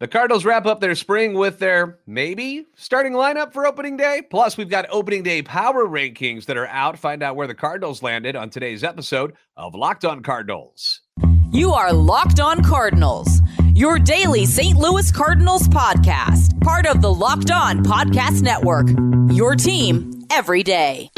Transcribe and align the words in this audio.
The 0.00 0.06
Cardinals 0.06 0.44
wrap 0.44 0.64
up 0.64 0.78
their 0.78 0.94
spring 0.94 1.34
with 1.34 1.58
their 1.58 1.98
maybe 2.06 2.66
starting 2.76 3.14
lineup 3.14 3.52
for 3.52 3.66
opening 3.66 3.96
day. 3.96 4.22
Plus, 4.30 4.56
we've 4.56 4.68
got 4.68 4.86
opening 4.90 5.24
day 5.24 5.42
power 5.42 5.84
rankings 5.84 6.44
that 6.44 6.56
are 6.56 6.68
out. 6.68 6.96
Find 6.96 7.20
out 7.20 7.34
where 7.34 7.48
the 7.48 7.54
Cardinals 7.54 8.00
landed 8.00 8.36
on 8.36 8.48
today's 8.48 8.84
episode 8.84 9.34
of 9.56 9.74
Locked 9.74 10.04
On 10.04 10.22
Cardinals. 10.22 11.00
You 11.50 11.72
are 11.72 11.92
Locked 11.92 12.38
On 12.38 12.62
Cardinals, 12.62 13.40
your 13.74 13.98
daily 13.98 14.46
St. 14.46 14.78
Louis 14.78 15.10
Cardinals 15.10 15.66
podcast, 15.66 16.60
part 16.60 16.86
of 16.86 17.02
the 17.02 17.12
Locked 17.12 17.50
On 17.50 17.82
Podcast 17.82 18.42
Network. 18.42 18.86
Your 19.34 19.56
team 19.56 20.26
every 20.30 20.62
day. 20.62 21.10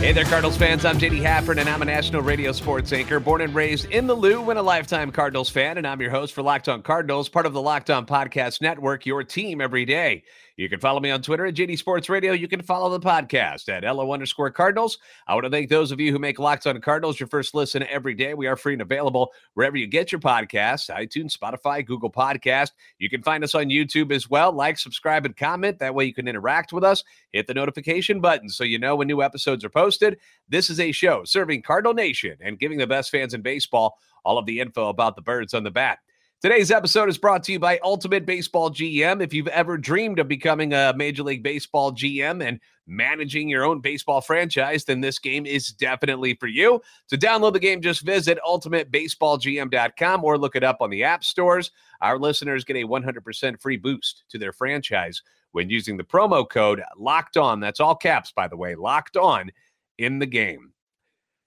Hey 0.00 0.12
there, 0.12 0.24
Cardinals 0.24 0.56
fans. 0.56 0.86
I'm 0.86 0.98
JD 0.98 1.20
Hafford, 1.20 1.58
and 1.58 1.68
I'm 1.68 1.82
a 1.82 1.84
national 1.84 2.22
radio 2.22 2.52
sports 2.52 2.90
anchor, 2.90 3.20
born 3.20 3.42
and 3.42 3.54
raised 3.54 3.84
in 3.90 4.06
the 4.06 4.14
Lou, 4.14 4.48
and 4.48 4.58
a 4.58 4.62
lifetime 4.62 5.12
Cardinals 5.12 5.50
fan. 5.50 5.76
And 5.76 5.86
I'm 5.86 6.00
your 6.00 6.10
host 6.10 6.32
for 6.32 6.40
Locked 6.40 6.70
On 6.70 6.80
Cardinals, 6.80 7.28
part 7.28 7.44
of 7.44 7.52
the 7.52 7.60
Locked 7.60 7.90
On 7.90 8.06
Podcast 8.06 8.62
Network, 8.62 9.04
your 9.04 9.22
team 9.22 9.60
every 9.60 9.84
day. 9.84 10.22
You 10.56 10.68
can 10.68 10.80
follow 10.80 11.00
me 11.00 11.10
on 11.10 11.22
Twitter 11.22 11.46
at 11.46 11.54
JD 11.54 11.78
Sports 11.78 12.08
Radio. 12.08 12.32
You 12.32 12.48
can 12.48 12.62
follow 12.62 12.90
the 12.90 13.00
podcast 13.00 13.68
at 13.68 13.84
LO 13.84 14.12
underscore 14.12 14.50
Cardinals. 14.50 14.98
I 15.26 15.34
want 15.34 15.44
to 15.44 15.50
thank 15.50 15.68
those 15.68 15.90
of 15.90 16.00
you 16.00 16.12
who 16.12 16.18
make 16.18 16.38
Locked 16.38 16.66
On 16.66 16.80
Cardinals 16.80 17.18
your 17.18 17.28
first 17.28 17.54
listen 17.54 17.84
every 17.84 18.14
day. 18.14 18.34
We 18.34 18.46
are 18.46 18.56
free 18.56 18.74
and 18.74 18.82
available 18.82 19.32
wherever 19.54 19.76
you 19.76 19.86
get 19.86 20.12
your 20.12 20.20
podcasts 20.20 20.90
iTunes, 20.90 21.36
Spotify, 21.36 21.84
Google 21.84 22.10
Podcast. 22.10 22.72
You 22.98 23.08
can 23.08 23.22
find 23.22 23.42
us 23.44 23.54
on 23.54 23.66
YouTube 23.66 24.12
as 24.12 24.28
well. 24.28 24.52
Like, 24.52 24.78
subscribe, 24.78 25.24
and 25.24 25.36
comment. 25.36 25.78
That 25.78 25.94
way 25.94 26.04
you 26.04 26.14
can 26.14 26.28
interact 26.28 26.72
with 26.72 26.84
us. 26.84 27.04
Hit 27.32 27.46
the 27.46 27.54
notification 27.54 28.20
button 28.20 28.48
so 28.48 28.64
you 28.64 28.78
know 28.78 28.96
when 28.96 29.08
new 29.08 29.22
episodes 29.22 29.64
are 29.64 29.70
posted. 29.70 30.18
This 30.48 30.70
is 30.70 30.80
a 30.80 30.92
show 30.92 31.24
serving 31.24 31.62
Cardinal 31.62 31.94
Nation 31.94 32.36
and 32.40 32.58
giving 32.58 32.78
the 32.78 32.86
best 32.86 33.10
fans 33.10 33.34
in 33.34 33.42
baseball 33.42 33.98
all 34.24 34.38
of 34.38 34.46
the 34.46 34.60
info 34.60 34.88
about 34.88 35.16
the 35.16 35.22
birds 35.22 35.54
on 35.54 35.64
the 35.64 35.70
bat. 35.70 35.98
Today's 36.42 36.70
episode 36.70 37.10
is 37.10 37.18
brought 37.18 37.42
to 37.44 37.52
you 37.52 37.58
by 37.58 37.78
Ultimate 37.84 38.24
Baseball 38.24 38.70
GM. 38.70 39.22
If 39.22 39.34
you've 39.34 39.48
ever 39.48 39.76
dreamed 39.76 40.18
of 40.18 40.26
becoming 40.26 40.72
a 40.72 40.94
Major 40.96 41.22
League 41.22 41.42
Baseball 41.42 41.92
GM 41.92 42.42
and 42.42 42.58
managing 42.86 43.46
your 43.46 43.62
own 43.62 43.80
baseball 43.80 44.22
franchise, 44.22 44.86
then 44.86 45.02
this 45.02 45.18
game 45.18 45.44
is 45.44 45.68
definitely 45.68 46.32
for 46.32 46.46
you. 46.46 46.80
To 47.08 47.18
download 47.18 47.52
the 47.52 47.58
game, 47.58 47.82
just 47.82 48.00
visit 48.00 48.38
ultimatebaseballgm.com 48.48 50.24
or 50.24 50.38
look 50.38 50.56
it 50.56 50.64
up 50.64 50.78
on 50.80 50.88
the 50.88 51.04
app 51.04 51.24
stores. 51.24 51.72
Our 52.00 52.18
listeners 52.18 52.64
get 52.64 52.76
a 52.76 52.88
100% 52.88 53.60
free 53.60 53.76
boost 53.76 54.24
to 54.30 54.38
their 54.38 54.54
franchise 54.54 55.20
when 55.52 55.68
using 55.68 55.98
the 55.98 56.04
promo 56.04 56.48
code 56.48 56.82
locked 56.96 57.36
on. 57.36 57.60
That's 57.60 57.80
all 57.80 57.94
caps, 57.94 58.32
by 58.32 58.48
the 58.48 58.56
way, 58.56 58.76
locked 58.76 59.18
on 59.18 59.52
in 59.98 60.18
the 60.18 60.24
game. 60.24 60.72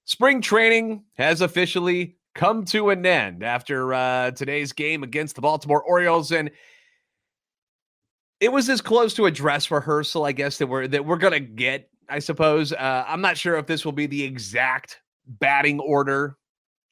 Spring 0.06 0.40
training 0.40 1.06
has 1.16 1.42
officially 1.42 2.18
come 2.36 2.66
to 2.66 2.90
an 2.90 3.06
end 3.06 3.44
after 3.44 3.94
uh, 3.94 4.32
today's 4.32 4.74
game 4.74 5.04
against 5.04 5.36
the 5.36 5.42
Baltimore 5.42 5.84
Orioles, 5.84 6.32
and 6.32 6.52
it 8.40 8.52
was 8.52 8.70
as 8.70 8.82
close 8.82 9.14
to 9.16 9.26
a 9.26 9.32
dress 9.32 9.72
rehearsal, 9.72 10.26
I 10.26 10.32
guess, 10.32 10.58
that 10.58 10.68
we're 10.68 10.88
that 10.88 11.06
we're 11.06 11.18
gonna 11.18 11.40
get. 11.40 11.90
I 12.10 12.20
suppose. 12.20 12.74
Uh, 12.74 13.06
I'm 13.08 13.22
not 13.22 13.38
sure 13.38 13.58
if 13.58 13.66
this 13.66 13.86
will 13.86 13.94
be 13.94 14.08
the 14.08 14.24
exact 14.24 15.00
batting 15.26 15.80
order 15.80 16.38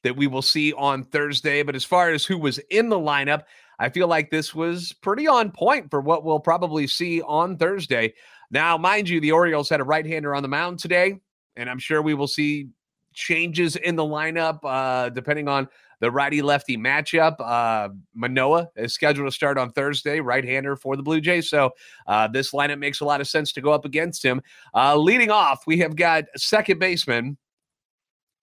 that 0.02 0.16
we 0.16 0.26
will 0.26 0.42
see 0.42 0.72
on 0.72 1.04
Thursday, 1.04 1.62
but 1.62 1.76
as 1.76 1.84
far 1.84 2.10
as 2.10 2.24
who 2.24 2.38
was 2.38 2.58
in 2.70 2.88
the 2.88 2.98
lineup, 2.98 3.42
I 3.78 3.88
feel 3.88 4.08
like 4.08 4.30
this 4.30 4.54
was 4.54 4.92
pretty 5.02 5.28
on 5.28 5.50
point 5.50 5.90
for 5.90 6.00
what 6.00 6.24
we'll 6.24 6.40
probably 6.40 6.86
see 6.86 7.20
on 7.22 7.56
Thursday. 7.56 8.14
Now, 8.50 8.76
mind 8.76 9.08
you, 9.08 9.20
the 9.20 9.32
Orioles 9.32 9.68
had 9.68 9.80
a 9.80 9.84
right 9.84 10.06
hander 10.06 10.34
on 10.34 10.42
the 10.42 10.48
mound 10.48 10.78
today, 10.78 11.20
and 11.56 11.70
I'm 11.70 11.78
sure 11.78 12.02
we 12.02 12.14
will 12.14 12.28
see 12.28 12.68
changes 13.12 13.76
in 13.76 13.96
the 13.96 14.02
lineup 14.02 14.60
uh, 14.64 15.08
depending 15.08 15.48
on 15.48 15.68
the 16.00 16.10
righty 16.10 16.42
lefty 16.42 16.76
matchup. 16.76 17.36
Uh, 17.38 17.90
Manoah 18.14 18.68
is 18.74 18.92
scheduled 18.92 19.28
to 19.28 19.32
start 19.32 19.56
on 19.56 19.70
Thursday, 19.70 20.18
right 20.18 20.44
hander 20.44 20.74
for 20.74 20.96
the 20.96 21.02
Blue 21.02 21.20
Jays. 21.20 21.48
So 21.48 21.70
uh, 22.08 22.26
this 22.26 22.50
lineup 22.50 22.80
makes 22.80 23.00
a 23.00 23.04
lot 23.04 23.20
of 23.20 23.28
sense 23.28 23.52
to 23.52 23.60
go 23.60 23.70
up 23.70 23.84
against 23.84 24.24
him. 24.24 24.42
Uh, 24.74 24.96
leading 24.96 25.30
off, 25.30 25.64
we 25.64 25.78
have 25.78 25.94
got 25.94 26.24
second 26.36 26.80
baseman 26.80 27.36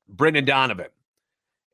Brendan 0.08 0.46
Donovan. 0.46 0.88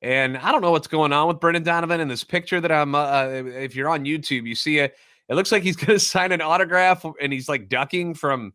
And 0.01 0.38
I 0.38 0.51
don't 0.51 0.61
know 0.61 0.72
what's 0.72 0.88
going 0.88 1.13
on 1.13 1.28
with 1.28 1.39
Brendan 1.39 1.63
Donovan 1.63 2.00
in 2.00 2.07
this 2.07 2.23
picture 2.23 2.59
that 2.61 2.72
I'm. 2.72 2.94
Uh, 2.95 3.28
if 3.28 3.75
you're 3.75 3.89
on 3.89 4.05
YouTube, 4.05 4.47
you 4.47 4.55
see 4.55 4.79
it. 4.79 4.95
It 5.29 5.35
looks 5.35 5.51
like 5.51 5.63
he's 5.63 5.75
going 5.75 5.97
to 5.97 6.03
sign 6.03 6.31
an 6.31 6.41
autograph, 6.41 7.05
and 7.22 7.31
he's 7.31 7.50
like 7.50 7.69
ducking 7.69 8.13
from 8.13 8.53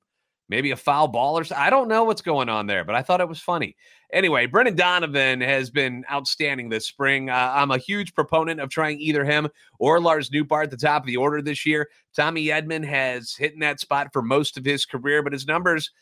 maybe 0.51 0.73
a 0.73 0.77
foul 0.77 1.09
ball 1.09 1.39
or 1.39 1.45
something. 1.45 1.65
I 1.65 1.71
don't 1.71 1.89
know 1.89 2.05
what's 2.05 2.21
going 2.21 2.49
on 2.49 2.67
there, 2.67 2.85
but 2.85 2.97
I 2.97 3.03
thought 3.03 3.21
it 3.21 3.29
was 3.29 3.41
funny. 3.41 3.77
Anyway, 4.13 4.47
Brendan 4.47 4.75
Donovan 4.75 5.41
has 5.41 5.71
been 5.71 6.05
outstanding 6.11 6.69
this 6.69 6.87
spring. 6.87 7.31
Uh, 7.31 7.53
I'm 7.55 7.71
a 7.71 7.79
huge 7.79 8.13
proponent 8.13 8.61
of 8.61 8.69
trying 8.69 9.01
either 9.01 9.25
him 9.25 9.49
or 9.79 10.01
Lars 10.01 10.29
Nootbaar 10.31 10.65
at 10.65 10.71
the 10.73 10.77
top 10.77 11.03
of 11.03 11.07
the 11.07 11.17
order 11.17 11.41
this 11.41 11.65
year. 11.65 11.89
Tommy 12.15 12.47
Edman 12.47 12.85
has 12.85 13.33
hit 13.33 13.55
in 13.55 13.61
that 13.61 13.79
spot 13.79 14.09
for 14.13 14.21
most 14.21 14.59
of 14.59 14.65
his 14.65 14.85
career, 14.85 15.23
but 15.23 15.33
his 15.33 15.47
numbers 15.47 15.93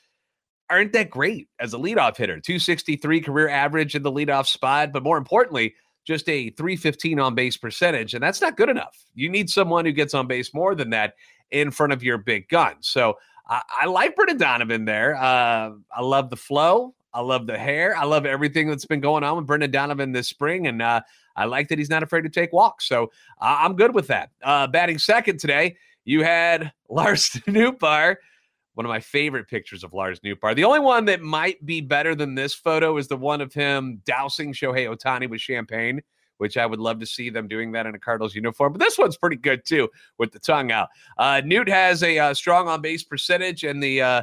aren't 0.71 0.95
that 0.95 1.11
great 1.11 1.49
as 1.61 1.75
a 1.75 1.79
leadoff 1.79 2.17
hitter. 2.17 2.41
263 2.41 3.21
career 3.21 3.49
average 3.49 3.95
in 3.95 4.03
the 4.03 4.13
leadoff 4.13 4.47
spot, 4.47 4.93
but 4.93 5.03
more 5.03 5.19
importantly, 5.19 5.75
just 6.07 6.27
a 6.31 6.49
315 6.51 7.21
on 7.21 7.35
base 7.35 7.59
percentage. 7.59 8.15
And 8.15 8.23
that's 8.23 8.41
not 8.41 8.57
good 8.57 8.71
enough. 8.71 8.97
You 9.15 9.29
need 9.29 9.51
someone 9.51 9.85
who 9.85 9.93
gets 9.93 10.15
on 10.15 10.27
base 10.27 10.55
more 10.55 10.75
than 10.75 10.89
that 10.91 11.15
in 11.51 11.71
front 11.71 11.93
of 11.93 12.03
your 12.03 12.17
big 12.17 12.49
gun. 12.49 12.77
So 12.81 13.19
I, 13.49 13.63
I 13.83 13.87
like 13.87 14.17
Brendan 14.17 14.39
Donovan 14.39 14.85
there. 14.85 15.17
Uh, 15.17 15.73
I 15.95 16.03
love 16.03 16.31
the 16.31 16.37
flow. 16.37 16.95
I 17.13 17.21
love 17.21 17.47
the 17.47 17.59
hair. 17.59 17.97
I 17.97 18.05
love 18.05 18.27
everything 18.27 18.69
that's 18.69 18.85
been 18.85 19.01
going 19.01 19.25
on 19.25 19.37
with 19.37 19.47
Brendan 19.47 19.71
Donovan 19.71 20.13
this 20.13 20.29
spring. 20.29 20.67
And 20.67 20.83
uh, 20.83 21.01
I 21.37 21.47
like 21.47 21.69
that 21.69 21.79
he's 21.79 21.91
not 21.91 22.03
afraid 22.03 22.23
to 22.23 22.29
take 22.29 22.53
walks. 22.53 22.87
So 22.87 23.05
uh, 23.41 23.59
I'm 23.61 23.77
good 23.77 23.95
with 23.95 24.09
that. 24.09 24.31
Uh, 24.43 24.67
batting 24.67 24.99
second 24.99 25.41
today, 25.41 25.77
you 26.05 26.23
had 26.23 26.73
Lars 26.89 27.31
Nootbaar, 27.47 28.17
one 28.75 28.85
of 28.85 28.91
my 28.91 29.01
favorite 29.01 29.49
pictures 29.49 29.83
of 29.85 29.95
Lars 29.95 30.21
Nootbaar. 30.21 30.55
The 30.55 30.65
only 30.65 30.81
one 30.81 31.07
that 31.07 31.23
might 31.23 31.65
be 31.65 31.81
better 31.81 32.15
than 32.15 32.35
this 32.35 32.55
photo 32.55 32.97
is 32.99 33.09
the 33.09 33.17
one 33.17 33.41
of 33.41 33.55
him 33.55 34.03
dousing 34.05 34.53
Shohei 34.53 34.95
Ohtani 34.95 35.29
with 35.29 35.41
champagne 35.41 36.03
which 36.39 36.57
I 36.57 36.67
would 36.67 36.81
love 36.81 36.99
to 37.01 37.07
see 37.07 37.31
them 37.31 37.47
doing 37.47 37.73
that 37.73 37.87
in 37.87 37.95
a 37.95 37.99
Cardinals 37.99 38.35
uniform. 38.35 38.73
But 38.73 38.81
this 38.81 38.99
one's 38.99 39.17
pretty 39.17 39.37
good 39.37 39.65
too, 39.65 39.89
with 40.17 40.33
the 40.33 40.39
tongue 40.39 40.73
out. 40.73 40.89
Uh, 41.19 41.43
Newt 41.45 41.69
has 41.69 42.03
a 42.03 42.19
uh, 42.19 42.35
strong 42.35 42.69
on 42.69 42.81
base 42.81 43.05
percentage, 43.05 43.65
and 43.65 43.83
the 43.83 44.01
uh, 44.03 44.23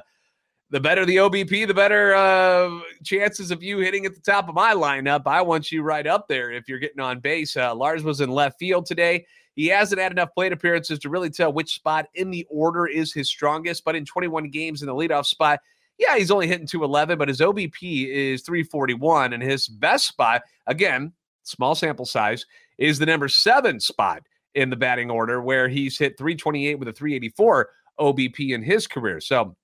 the 0.72 0.80
better 0.80 1.06
the 1.06 1.18
OBP, 1.18 1.68
the 1.68 1.74
better 1.74 2.16
uh, 2.16 2.80
chances 3.04 3.52
of 3.52 3.62
you 3.62 3.78
hitting 3.78 4.06
at 4.06 4.16
the 4.16 4.22
top 4.22 4.50
of 4.50 4.56
my 4.56 4.74
lineup. 4.74 5.24
I 5.26 5.42
want 5.42 5.72
you 5.72 5.84
right 5.84 6.08
up 6.08 6.28
there 6.28 6.52
if 6.52 6.68
you're 6.68 6.80
getting 6.80 7.00
on 7.00 7.20
base. 7.20 7.56
Uh, 7.56 7.76
Lars 7.76 8.04
was 8.04 8.22
in 8.22 8.30
left 8.30 8.58
field 8.60 8.86
today. 8.86 9.26
He 9.56 9.68
hasn't 9.68 10.02
had 10.02 10.12
enough 10.12 10.34
plate 10.34 10.52
appearances 10.52 11.00
to 11.00 11.10
really 11.10 11.30
tell 11.30 11.54
which 11.54 11.76
spot 11.76 12.08
in 12.16 12.30
the 12.30 12.46
order 12.50 12.88
is 12.88 13.14
his 13.14 13.30
strongest, 13.30 13.86
but 13.86 13.96
in 13.96 14.04
21 14.04 14.50
games 14.50 14.82
in 14.82 14.88
the 14.88 14.94
leadoff 14.94 15.26
spot, 15.26 15.62
yeah, 15.98 16.18
he's 16.18 16.32
only 16.32 16.48
hitting 16.48 16.68
211, 16.68 17.18
but 17.18 17.30
his 17.30 17.40
OBP 17.40 18.08
is 18.10 18.42
341, 18.42 19.32
and 19.32 19.42
his 19.42 19.68
best 19.68 20.08
spot, 20.08 20.42
again, 20.68 21.14
small 21.48 21.76
sample 21.76 22.06
size, 22.06 22.46
is 22.78 23.00
the 23.00 23.06
number 23.06 23.28
seven 23.28 23.80
spot 23.80 24.24
in 24.54 24.70
the 24.70 24.76
batting 24.76 25.10
order, 25.10 25.42
where 25.42 25.68
he's 25.68 25.98
hit 25.98 26.18
328 26.18 26.76
with 26.76 26.88
a 26.88 26.94
384 26.94 27.70
OBP 28.00 28.52
in 28.52 28.62
his 28.62 28.88
career. 28.88 29.20
So 29.20 29.56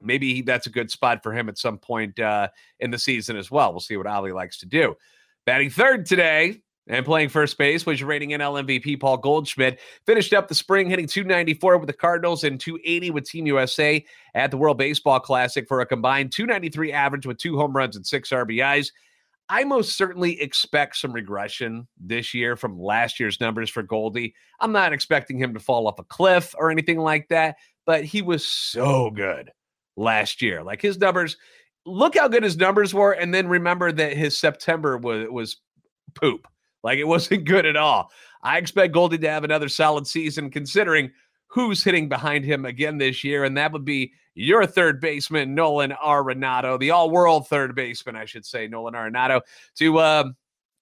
maybe 0.00 0.42
that's 0.42 0.66
a 0.66 0.70
good 0.70 0.90
spot 0.90 1.22
for 1.22 1.32
him 1.32 1.48
at 1.48 1.58
some 1.58 1.78
point 1.78 2.18
uh, 2.18 2.48
in 2.80 2.90
the 2.90 2.98
season 2.98 3.36
as 3.36 3.50
well. 3.50 3.72
We'll 3.72 3.80
see 3.80 3.96
what 3.96 4.06
Ollie 4.06 4.32
likes 4.32 4.58
to 4.58 4.66
do. 4.66 4.94
Batting 5.44 5.70
third 5.70 6.06
today 6.06 6.62
and 6.88 7.06
playing 7.06 7.28
first 7.28 7.58
base 7.58 7.86
was 7.86 8.02
rating 8.02 8.30
NL 8.30 8.64
MVP 8.64 9.00
Paul 9.00 9.16
Goldschmidt. 9.16 9.80
Finished 10.04 10.32
up 10.32 10.48
the 10.48 10.54
spring 10.54 10.88
hitting 10.88 11.06
294 11.06 11.78
with 11.78 11.86
the 11.86 11.92
Cardinals 11.92 12.44
and 12.44 12.58
280 12.58 13.10
with 13.10 13.24
Team 13.24 13.46
USA 13.46 14.04
at 14.34 14.50
the 14.50 14.56
World 14.56 14.78
Baseball 14.78 15.20
Classic 15.20 15.66
for 15.68 15.80
a 15.80 15.86
combined 15.86 16.32
293 16.32 16.92
average 16.92 17.26
with 17.26 17.38
two 17.38 17.56
home 17.56 17.72
runs 17.72 17.96
and 17.96 18.06
six 18.06 18.30
RBIs. 18.30 18.90
I 19.52 19.64
most 19.64 19.98
certainly 19.98 20.40
expect 20.40 20.96
some 20.96 21.12
regression 21.12 21.86
this 22.00 22.32
year 22.32 22.56
from 22.56 22.80
last 22.80 23.20
year's 23.20 23.38
numbers 23.38 23.68
for 23.68 23.82
Goldie. 23.82 24.34
I'm 24.60 24.72
not 24.72 24.94
expecting 24.94 25.36
him 25.36 25.52
to 25.52 25.60
fall 25.60 25.86
off 25.86 25.98
a 25.98 26.04
cliff 26.04 26.54
or 26.56 26.70
anything 26.70 26.98
like 26.98 27.28
that, 27.28 27.56
but 27.84 28.02
he 28.02 28.22
was 28.22 28.46
so 28.46 29.10
good 29.10 29.50
last 29.94 30.40
year. 30.40 30.62
Like 30.62 30.80
his 30.80 30.96
numbers, 30.96 31.36
look 31.84 32.16
how 32.16 32.28
good 32.28 32.44
his 32.44 32.56
numbers 32.56 32.94
were, 32.94 33.12
and 33.12 33.34
then 33.34 33.46
remember 33.46 33.92
that 33.92 34.16
his 34.16 34.38
September 34.38 34.96
was 34.96 35.28
was 35.28 35.58
poop. 36.14 36.48
Like 36.82 36.98
it 36.98 37.04
wasn't 37.06 37.44
good 37.44 37.66
at 37.66 37.76
all. 37.76 38.10
I 38.42 38.56
expect 38.56 38.94
Goldie 38.94 39.18
to 39.18 39.28
have 39.28 39.44
another 39.44 39.68
solid 39.68 40.06
season, 40.06 40.50
considering 40.50 41.10
who's 41.48 41.84
hitting 41.84 42.08
behind 42.08 42.46
him 42.46 42.64
again 42.64 42.96
this 42.96 43.22
year, 43.22 43.44
and 43.44 43.58
that 43.58 43.72
would 43.72 43.84
be 43.84 44.14
your 44.34 44.66
third 44.66 45.00
baseman, 45.00 45.54
Nolan 45.54 45.92
Arenado, 45.92 46.78
the 46.78 46.90
all 46.90 47.10
world 47.10 47.48
third 47.48 47.74
baseman, 47.74 48.16
I 48.16 48.24
should 48.24 48.46
say, 48.46 48.66
Nolan 48.66 48.94
Arenado. 48.94 49.42
To 49.76 49.98
uh, 49.98 50.24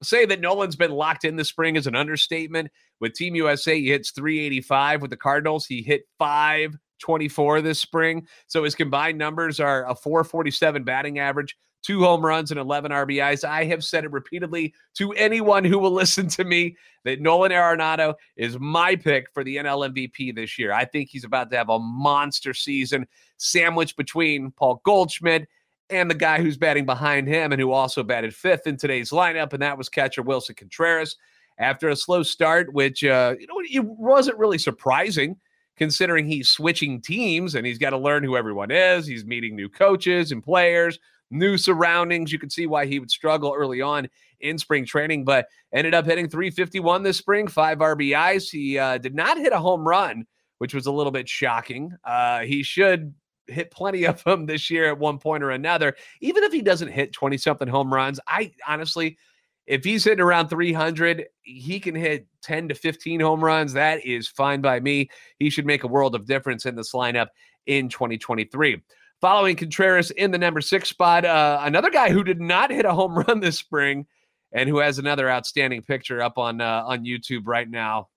say 0.03 0.27
that 0.27 0.41
Nolan's 0.41 0.77
been 0.77 0.93
locked 0.93 1.25
in 1.25 1.37
this 1.37 1.49
spring 1.49 1.77
is 1.77 1.87
an 1.87 1.97
understatement. 1.97 2.71
With 3.01 3.15
Team 3.15 3.35
USA, 3.35 3.81
he 3.81 3.89
hits 3.89 4.11
385. 4.13 5.03
With 5.03 5.11
the 5.11 5.17
Cardinals, 5.17 5.67
he 5.67 5.83
hit 5.83 6.03
5 6.19 6.77
24 7.01 7.63
this 7.63 7.81
spring. 7.81 8.27
So 8.47 8.63
his 8.65 8.75
combined 8.75 9.19
numbers 9.19 9.59
are 9.59 9.89
a 9.89 9.95
447 9.95 10.85
batting 10.85 11.19
average, 11.19 11.57
two 11.83 12.01
home 12.01 12.25
runs, 12.25 12.51
and 12.51 12.61
11 12.61 12.91
RBIs. 12.91 13.45
I 13.45 13.65
have 13.65 13.85
said 13.85 14.05
it 14.05 14.13
repeatedly 14.13 14.75
to 14.95 15.13
anyone 15.13 15.65
who 15.65 15.79
will 15.79 15.91
listen 15.93 16.29
to 16.29 16.45
me 16.45 16.77
that 17.05 17.21
Nolan 17.21 17.53
Arenado 17.53 18.15
is 18.37 18.59
my 18.59 18.97
pick 18.97 19.31
for 19.33 19.43
the 19.43 19.57
NL 19.57 19.91
MVP 19.91 20.35
this 20.35 20.59
year. 20.59 20.73
I 20.73 20.85
think 20.85 21.09
he's 21.09 21.25
about 21.25 21.51
to 21.51 21.57
have 21.57 21.71
a 21.71 21.79
monster 21.79 22.53
season 22.53 23.07
sandwiched 23.39 23.97
between 23.97 24.51
Paul 24.53 24.81
Goldschmidt 24.85 25.49
and 25.89 26.11
the 26.11 26.15
guy 26.15 26.41
who's 26.41 26.57
batting 26.57 26.87
behind 26.87 27.27
him 27.27 27.53
and 27.53 27.61
who 27.61 27.73
also 27.73 28.03
batted 28.03 28.35
fifth 28.35 28.67
in 28.67 28.77
today's 28.77 29.11
lineup, 29.11 29.53
and 29.53 29.63
that 29.63 29.79
was 29.79 29.89
catcher 29.89 30.23
Willson 30.23 30.57
Contreras. 30.57 31.17
After 31.59 31.91
a 31.91 31.97
slow 31.97 32.23
start, 32.23 32.73
which 32.73 33.05
uh, 33.05 33.35
you 33.39 33.47
know 33.47 33.61
it 33.61 33.85
wasn't 33.85 34.39
really 34.39 34.57
surprising 34.57 35.37
considering 35.81 36.27
he's 36.27 36.51
switching 36.51 37.01
teams 37.01 37.55
and 37.55 37.67
he's 37.67 37.79
got 37.79 37.91
to 37.91 37.99
learn 37.99 38.23
who 38.23 38.37
everyone 38.37 38.71
is. 38.71 39.07
He's 39.07 39.25
meeting 39.25 39.57
new 39.57 39.69
coaches 39.69 40.31
and 40.31 40.43
players, 40.43 40.99
new 41.31 41.57
surroundings. 41.57 42.33
You 42.33 42.39
can 42.39 42.51
see 42.51 42.67
why 42.67 42.87
he 42.87 42.99
would 42.99 43.11
struggle 43.11 43.55
early 43.57 43.81
on 43.81 44.09
in 44.41 44.59
spring 44.59 44.85
training, 44.85 45.25
but 45.25 45.47
ended 45.73 45.95
up 45.95 46.07
hitting 46.07 46.29
351 46.29 47.03
this 47.03 47.19
spring, 47.19 47.47
five 47.47 47.79
RBIs. 47.79 48.51
He 48.51 48.79
uh, 48.79 48.99
did 48.99 49.15
not 49.15 49.39
hit 49.39 49.53
a 49.53 49.59
home 49.59 49.87
run, 49.87 50.27
which 50.59 50.75
was 50.75 50.87
a 50.87 50.93
little 50.93 51.13
bit 51.13 51.29
shocking. 51.29 51.93
Uh, 52.05 52.41
he 52.41 52.63
should 52.63 53.15
hit 53.47 53.71
plenty 53.71 54.05
of 54.05 54.23
them 54.25 54.47
this 54.47 54.71
year 54.71 54.87
at 54.87 54.99
one 54.99 55.19
point 55.19 55.43
or 55.43 55.51
another. 55.51 55.95
Even 56.21 56.45
if 56.45 56.53
he 56.53 56.63
doesn't 56.63 56.89
hit 56.89 57.13
20 57.13 57.37
something 57.37 57.69
home 57.69 57.93
runs, 57.93 58.21
I 58.27 58.53
honestly, 58.67 59.19
if 59.67 59.85
he's 59.85 60.05
hitting 60.05 60.21
around 60.21 60.49
300, 60.49 61.27
he 61.43 61.79
can 61.81 61.95
hit 61.95 62.27
10 62.43 62.69
to 62.69 62.75
15 62.75 63.21
home 63.21 63.45
runs. 63.45 63.73
That 63.73 64.05
is 64.05 64.27
fine 64.27 64.61
by 64.61 64.81
me. 64.81 65.11
He 65.39 65.51
should 65.51 65.67
make 65.67 65.85
a 65.85 65.89
world 65.89 66.15
of 66.15 66.27
difference 66.27 66.67
in 66.67 66.75
this 66.75 66.93
lineup 66.93 67.29
in 67.67 67.89
2023. 67.89 68.83
Following 69.21 69.57
Contreras 69.57 70.11
in 70.13 70.31
the 70.31 70.39
number 70.39 70.63
six 70.63 70.89
spot, 70.89 71.27
uh, 71.27 71.61
another 71.63 71.91
guy 71.91 72.11
who 72.11 72.25
did 72.25 72.41
not 72.41 72.71
hit 72.71 72.87
a 72.87 72.95
home 72.95 73.19
run 73.29 73.41
this 73.41 73.59
spring 73.59 74.07
and 74.53 74.69
who 74.69 74.79
has 74.79 74.99
another 74.99 75.31
outstanding 75.31 75.83
picture 75.83 76.23
up 76.23 76.39
on 76.39 76.61
uh, 76.61 76.85
on 76.87 77.05
YouTube 77.05 77.43
right 77.45 77.69
now. 77.69 78.09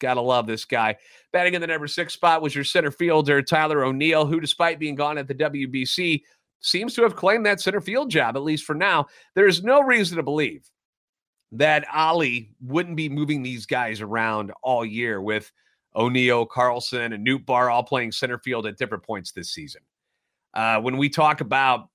Gotta 0.00 0.20
love 0.20 0.46
this 0.46 0.64
guy. 0.64 0.96
Batting 1.32 1.54
in 1.54 1.60
the 1.60 1.66
number 1.66 1.88
six 1.88 2.14
spot 2.14 2.42
was 2.42 2.54
your 2.54 2.64
center 2.64 2.90
fielder, 2.90 3.42
Tyler 3.42 3.84
O'Neill, 3.84 4.26
who, 4.26 4.38
despite 4.38 4.78
being 4.78 4.94
gone 4.94 5.18
at 5.18 5.26
the 5.26 5.34
WBC, 5.34 6.22
seems 6.60 6.94
to 6.94 7.02
have 7.02 7.16
claimed 7.16 7.46
that 7.46 7.60
center 7.60 7.80
field 7.80 8.10
job, 8.10 8.36
at 8.36 8.42
least 8.42 8.64
for 8.64 8.74
now. 8.74 9.06
There's 9.34 9.64
no 9.64 9.82
reason 9.82 10.16
to 10.16 10.22
believe 10.22 10.68
that 11.52 11.84
Ollie 11.92 12.50
wouldn't 12.60 12.96
be 12.96 13.08
moving 13.08 13.42
these 13.42 13.66
guys 13.66 14.00
around 14.00 14.52
all 14.62 14.84
year 14.84 15.20
with 15.20 15.50
O'Neill, 15.96 16.46
Carlson, 16.46 17.12
and 17.12 17.26
Nootbaar 17.26 17.72
all 17.72 17.84
playing 17.84 18.12
center 18.12 18.38
field 18.38 18.66
at 18.66 18.78
different 18.78 19.04
points 19.04 19.32
this 19.32 19.50
season. 19.50 19.82
Uh, 20.54 20.80
when 20.80 20.96
we 20.96 21.08
talk 21.08 21.40
about 21.40 21.88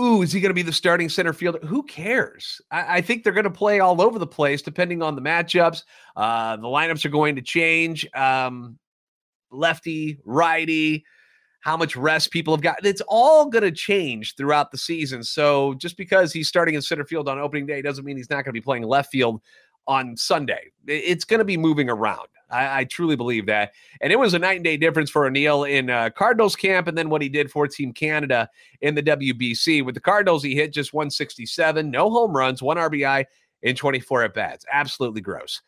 ooh, 0.00 0.22
is 0.22 0.32
he 0.32 0.40
going 0.40 0.50
to 0.50 0.54
be 0.54 0.62
the 0.62 0.72
starting 0.72 1.08
center 1.08 1.32
fielder? 1.32 1.58
Who 1.60 1.82
cares? 1.84 2.60
I, 2.70 2.98
I 2.98 3.00
think 3.00 3.24
they're 3.24 3.32
going 3.32 3.44
to 3.44 3.50
play 3.50 3.80
all 3.80 4.02
over 4.02 4.18
the 4.18 4.26
place 4.26 4.62
depending 4.62 5.02
on 5.02 5.14
the 5.14 5.22
matchups. 5.22 5.82
Uh, 6.14 6.56
the 6.56 6.66
lineups 6.66 7.04
are 7.04 7.10
going 7.10 7.36
to 7.36 7.42
change. 7.42 8.06
Um, 8.14 8.78
lefty, 9.50 10.18
righty, 10.24 11.04
how 11.60 11.76
much 11.76 11.96
rest 11.96 12.30
people 12.30 12.54
have 12.54 12.62
got. 12.62 12.84
It's 12.84 13.02
all 13.08 13.48
going 13.48 13.64
to 13.64 13.72
change 13.72 14.34
throughout 14.36 14.70
the 14.70 14.78
season. 14.78 15.22
So 15.22 15.74
just 15.74 15.96
because 15.96 16.32
he's 16.32 16.48
starting 16.48 16.74
in 16.74 16.82
center 16.82 17.04
field 17.04 17.28
on 17.28 17.38
opening 17.38 17.66
day 17.66 17.80
doesn't 17.80 18.04
mean 18.04 18.16
he's 18.16 18.30
not 18.30 18.36
going 18.36 18.46
to 18.46 18.52
be 18.52 18.60
playing 18.60 18.82
left 18.82 19.10
field 19.10 19.40
on 19.86 20.16
Sunday. 20.16 20.72
It's 20.86 21.24
going 21.24 21.38
to 21.38 21.44
be 21.44 21.56
moving 21.56 21.88
around. 21.88 22.28
I, 22.50 22.80
I, 22.80 22.84
truly 22.84 23.16
believe 23.16 23.46
that. 23.46 23.72
And 24.00 24.12
it 24.12 24.18
was 24.18 24.34
a 24.34 24.38
night 24.38 24.56
and 24.56 24.64
day 24.64 24.76
difference 24.76 25.10
for 25.10 25.26
O'Neill 25.26 25.64
in 25.64 25.90
uh, 25.90 26.10
Cardinals 26.10 26.56
camp 26.56 26.86
and 26.86 26.96
then 26.96 27.10
what 27.10 27.22
he 27.22 27.28
did 27.28 27.50
for 27.50 27.66
Team 27.66 27.92
Canada 27.92 28.48
in 28.80 28.94
the 28.94 29.02
WBC. 29.02 29.84
With 29.84 29.94
the 29.94 30.00
Cardinals, 30.00 30.42
he 30.42 30.54
hit 30.54 30.72
just 30.72 30.92
167, 30.92 31.90
no 31.90 32.10
home 32.10 32.36
runs, 32.36 32.62
one 32.62 32.76
RBI 32.76 33.24
in 33.62 33.76
24 33.76 34.24
at 34.24 34.34
bats. 34.34 34.64
Absolutely 34.72 35.20
gross. 35.20 35.60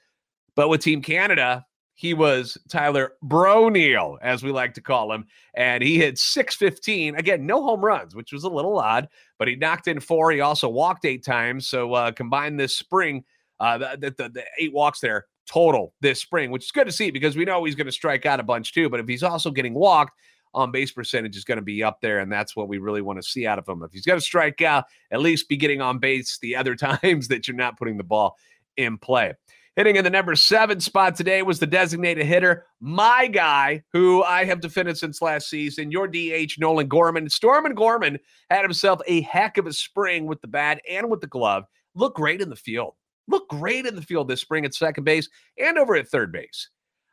But 0.54 0.68
with 0.68 0.80
Team 0.80 1.02
Canada, 1.02 1.64
he 1.94 2.14
was 2.14 2.56
Tyler 2.68 3.14
Broneal, 3.24 4.18
as 4.22 4.44
we 4.44 4.52
like 4.52 4.74
to 4.74 4.80
call 4.80 5.12
him, 5.12 5.26
and 5.54 5.82
he 5.82 5.98
hit 5.98 6.16
615. 6.16 7.16
Again, 7.16 7.44
no 7.44 7.60
home 7.60 7.84
runs, 7.84 8.14
which 8.14 8.32
was 8.32 8.44
a 8.44 8.48
little 8.48 8.78
odd, 8.78 9.08
but 9.36 9.48
he 9.48 9.56
knocked 9.56 9.88
in 9.88 9.98
four. 9.98 10.30
He 10.30 10.40
also 10.40 10.68
walked 10.68 11.04
eight 11.04 11.24
times. 11.24 11.66
So 11.66 11.94
uh, 11.94 12.12
combined 12.12 12.60
this 12.60 12.76
spring, 12.76 13.24
uh, 13.58 13.78
the, 13.78 14.14
the, 14.16 14.28
the 14.28 14.44
eight 14.60 14.72
walks 14.72 15.00
there 15.00 15.26
total 15.48 15.94
this 16.00 16.20
spring, 16.20 16.50
which 16.50 16.64
is 16.64 16.70
good 16.70 16.86
to 16.86 16.92
see 16.92 17.10
because 17.10 17.36
we 17.36 17.44
know 17.44 17.64
he's 17.64 17.74
going 17.74 17.86
to 17.86 17.92
strike 17.92 18.26
out 18.26 18.40
a 18.40 18.44
bunch 18.44 18.72
too. 18.72 18.88
But 18.88 19.00
if 19.00 19.08
he's 19.08 19.22
also 19.22 19.50
getting 19.50 19.74
walked, 19.74 20.12
on 20.54 20.70
base 20.70 20.90
percentage 20.90 21.36
is 21.36 21.44
going 21.44 21.56
to 21.58 21.62
be 21.62 21.82
up 21.82 22.00
there, 22.00 22.20
and 22.20 22.32
that's 22.32 22.56
what 22.56 22.68
we 22.68 22.78
really 22.78 23.02
want 23.02 23.18
to 23.18 23.22
see 23.22 23.46
out 23.46 23.58
of 23.58 23.68
him. 23.68 23.82
If 23.82 23.92
he's 23.92 24.06
going 24.06 24.18
to 24.18 24.24
strike 24.24 24.62
out, 24.62 24.84
at 25.10 25.20
least 25.20 25.48
be 25.48 25.56
getting 25.56 25.80
on 25.80 25.98
base 25.98 26.38
the 26.40 26.56
other 26.56 26.74
times 27.02 27.28
that 27.28 27.46
you're 27.46 27.56
not 27.56 27.78
putting 27.78 27.96
the 27.96 28.04
ball 28.04 28.36
in 28.76 28.98
play. 28.98 29.34
Hitting 29.76 29.94
in 29.94 30.02
the 30.02 30.10
number 30.10 30.34
seven 30.34 30.80
spot 30.80 31.14
today 31.14 31.42
was 31.42 31.60
the 31.60 31.66
designated 31.66 32.26
hitter, 32.26 32.66
my 32.80 33.28
guy, 33.28 33.84
who 33.92 34.24
I 34.24 34.44
have 34.44 34.60
defended 34.60 34.98
since 34.98 35.22
last 35.22 35.48
season, 35.48 35.92
your 35.92 36.08
DH, 36.08 36.54
Nolan 36.58 36.88
Gorman. 36.88 37.28
Stormin 37.30 37.74
Gorman 37.74 38.18
had 38.50 38.62
himself 38.62 39.00
a 39.06 39.20
heck 39.20 39.56
of 39.56 39.68
a 39.68 39.72
spring 39.72 40.26
with 40.26 40.40
the 40.40 40.48
bat 40.48 40.80
and 40.90 41.08
with 41.08 41.20
the 41.20 41.28
glove. 41.28 41.64
Looked 41.94 42.16
great 42.16 42.40
in 42.40 42.50
the 42.50 42.56
field 42.56 42.94
looked 43.28 43.50
great 43.50 43.86
in 43.86 43.94
the 43.94 44.02
field 44.02 44.28
this 44.28 44.40
spring 44.40 44.64
at 44.64 44.74
second 44.74 45.04
base 45.04 45.28
and 45.58 45.78
over 45.78 45.94
at 45.94 46.08
third 46.08 46.32
base. 46.32 46.70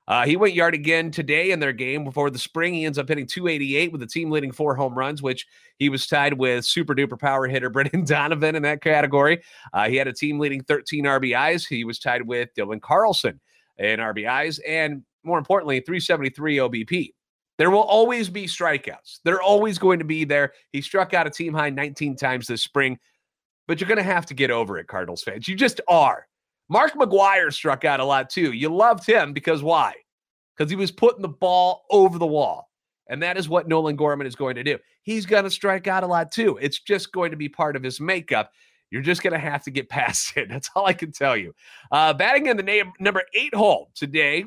Uh, 0.07 0.25
he 0.25 0.35
went 0.37 0.53
yard 0.53 0.75
again 0.75 1.09
today 1.09 1.49
in 1.49 1.59
their 1.59 1.73
game 1.73 2.03
before 2.03 2.29
the 2.29 2.37
spring. 2.37 2.75
He 2.75 2.85
ends 2.85 2.99
up 2.99 3.07
hitting 3.07 3.25
288 3.25 3.91
with 3.91 4.01
the 4.01 4.07
team 4.07 4.29
leading 4.29 4.51
four 4.51 4.75
home 4.75 4.95
runs, 4.95 5.21
which 5.21 5.47
he 5.79 5.89
was 5.89 6.05
tied 6.05 6.33
with 6.33 6.63
super 6.63 6.93
duper 6.93 7.19
power 7.19 7.47
hitter 7.47 7.69
Brendan 7.71 8.05
Donovan 8.05 8.55
in 8.55 8.61
that 8.63 8.81
category. 8.81 9.41
Uh, 9.73 9.89
he 9.89 9.95
had 9.95 10.07
a 10.07 10.13
team 10.13 10.39
leading 10.39 10.63
13 10.63 11.05
RBIs. 11.05 11.67
He 11.67 11.83
was 11.83 11.97
tied 11.97 12.21
with 12.21 12.49
Dylan 12.55 12.81
Carlson 12.81 13.39
in 13.77 13.99
RBIs 13.99 14.59
and 14.67 15.03
more 15.23 15.39
importantly, 15.39 15.79
373 15.79 16.57
OBP. 16.57 17.09
There 17.57 17.71
will 17.71 17.81
always 17.81 18.29
be 18.29 18.45
strikeouts. 18.45 19.19
They're 19.23 19.41
always 19.41 19.79
going 19.79 19.99
to 19.99 20.05
be 20.05 20.23
there. 20.23 20.53
He 20.71 20.81
struck 20.81 21.13
out 21.13 21.25
a 21.25 21.29
team 21.29 21.53
high 21.53 21.69
19 21.69 22.15
times 22.15 22.47
this 22.47 22.61
spring 22.61 22.99
but 23.67 23.79
you're 23.79 23.87
going 23.87 23.97
to 23.97 24.03
have 24.03 24.25
to 24.27 24.33
get 24.33 24.51
over 24.51 24.77
it, 24.77 24.87
Cardinals 24.87 25.23
fans. 25.23 25.47
You 25.47 25.55
just 25.55 25.81
are. 25.87 26.27
Mark 26.69 26.93
McGwire 26.93 27.53
struck 27.53 27.85
out 27.85 27.99
a 27.99 28.05
lot 28.05 28.29
too. 28.29 28.51
You 28.51 28.69
loved 28.69 29.05
him 29.05 29.33
because 29.33 29.61
why? 29.61 29.93
Because 30.55 30.69
he 30.69 30.75
was 30.75 30.91
putting 30.91 31.21
the 31.21 31.27
ball 31.27 31.85
over 31.91 32.17
the 32.17 32.25
wall. 32.25 32.69
And 33.07 33.21
that 33.21 33.37
is 33.37 33.47
what 33.47 33.67
Nolan 33.67 33.95
Gorman 33.95 34.25
is 34.25 34.35
going 34.35 34.55
to 34.55 34.63
do. 34.63 34.79
He's 35.03 35.27
going 35.27 35.43
to 35.43 35.51
strike 35.51 35.87
out 35.87 36.03
a 36.03 36.07
lot 36.07 36.31
too. 36.31 36.57
It's 36.59 36.79
just 36.79 37.11
going 37.11 37.31
to 37.31 37.37
be 37.37 37.49
part 37.49 37.75
of 37.75 37.83
his 37.83 37.99
makeup. 37.99 38.51
You're 38.89 39.03
just 39.03 39.21
going 39.21 39.33
to 39.33 39.39
have 39.39 39.63
to 39.63 39.71
get 39.71 39.89
past 39.89 40.35
it. 40.37 40.49
That's 40.49 40.69
all 40.75 40.85
I 40.85 40.93
can 40.93 41.11
tell 41.11 41.37
you. 41.37 41.53
Uh, 41.91 42.13
batting 42.13 42.47
in 42.47 42.57
the 42.57 42.63
name, 42.63 42.93
number 42.99 43.23
eight 43.33 43.53
hole 43.53 43.91
today, 43.93 44.45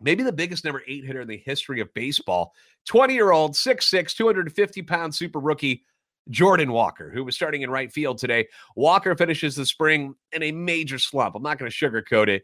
maybe 0.00 0.22
the 0.22 0.32
biggest 0.32 0.64
number 0.64 0.82
eight 0.86 1.04
hitter 1.04 1.20
in 1.20 1.28
the 1.28 1.42
history 1.44 1.80
of 1.80 1.92
baseball. 1.92 2.54
20 2.86 3.12
year 3.12 3.32
old, 3.32 3.52
6'6, 3.52 4.14
250 4.14 4.82
pound 4.82 5.14
super 5.14 5.40
rookie 5.40 5.82
Jordan 6.30 6.72
Walker, 6.72 7.10
who 7.10 7.24
was 7.24 7.34
starting 7.34 7.62
in 7.62 7.70
right 7.70 7.92
field 7.92 8.18
today. 8.18 8.48
Walker 8.74 9.14
finishes 9.14 9.54
the 9.54 9.66
spring 9.66 10.14
in 10.32 10.42
a 10.42 10.52
major 10.52 10.98
slump. 10.98 11.34
I'm 11.34 11.42
not 11.42 11.58
going 11.58 11.70
to 11.70 11.76
sugarcoat 11.76 12.28
it. 12.28 12.42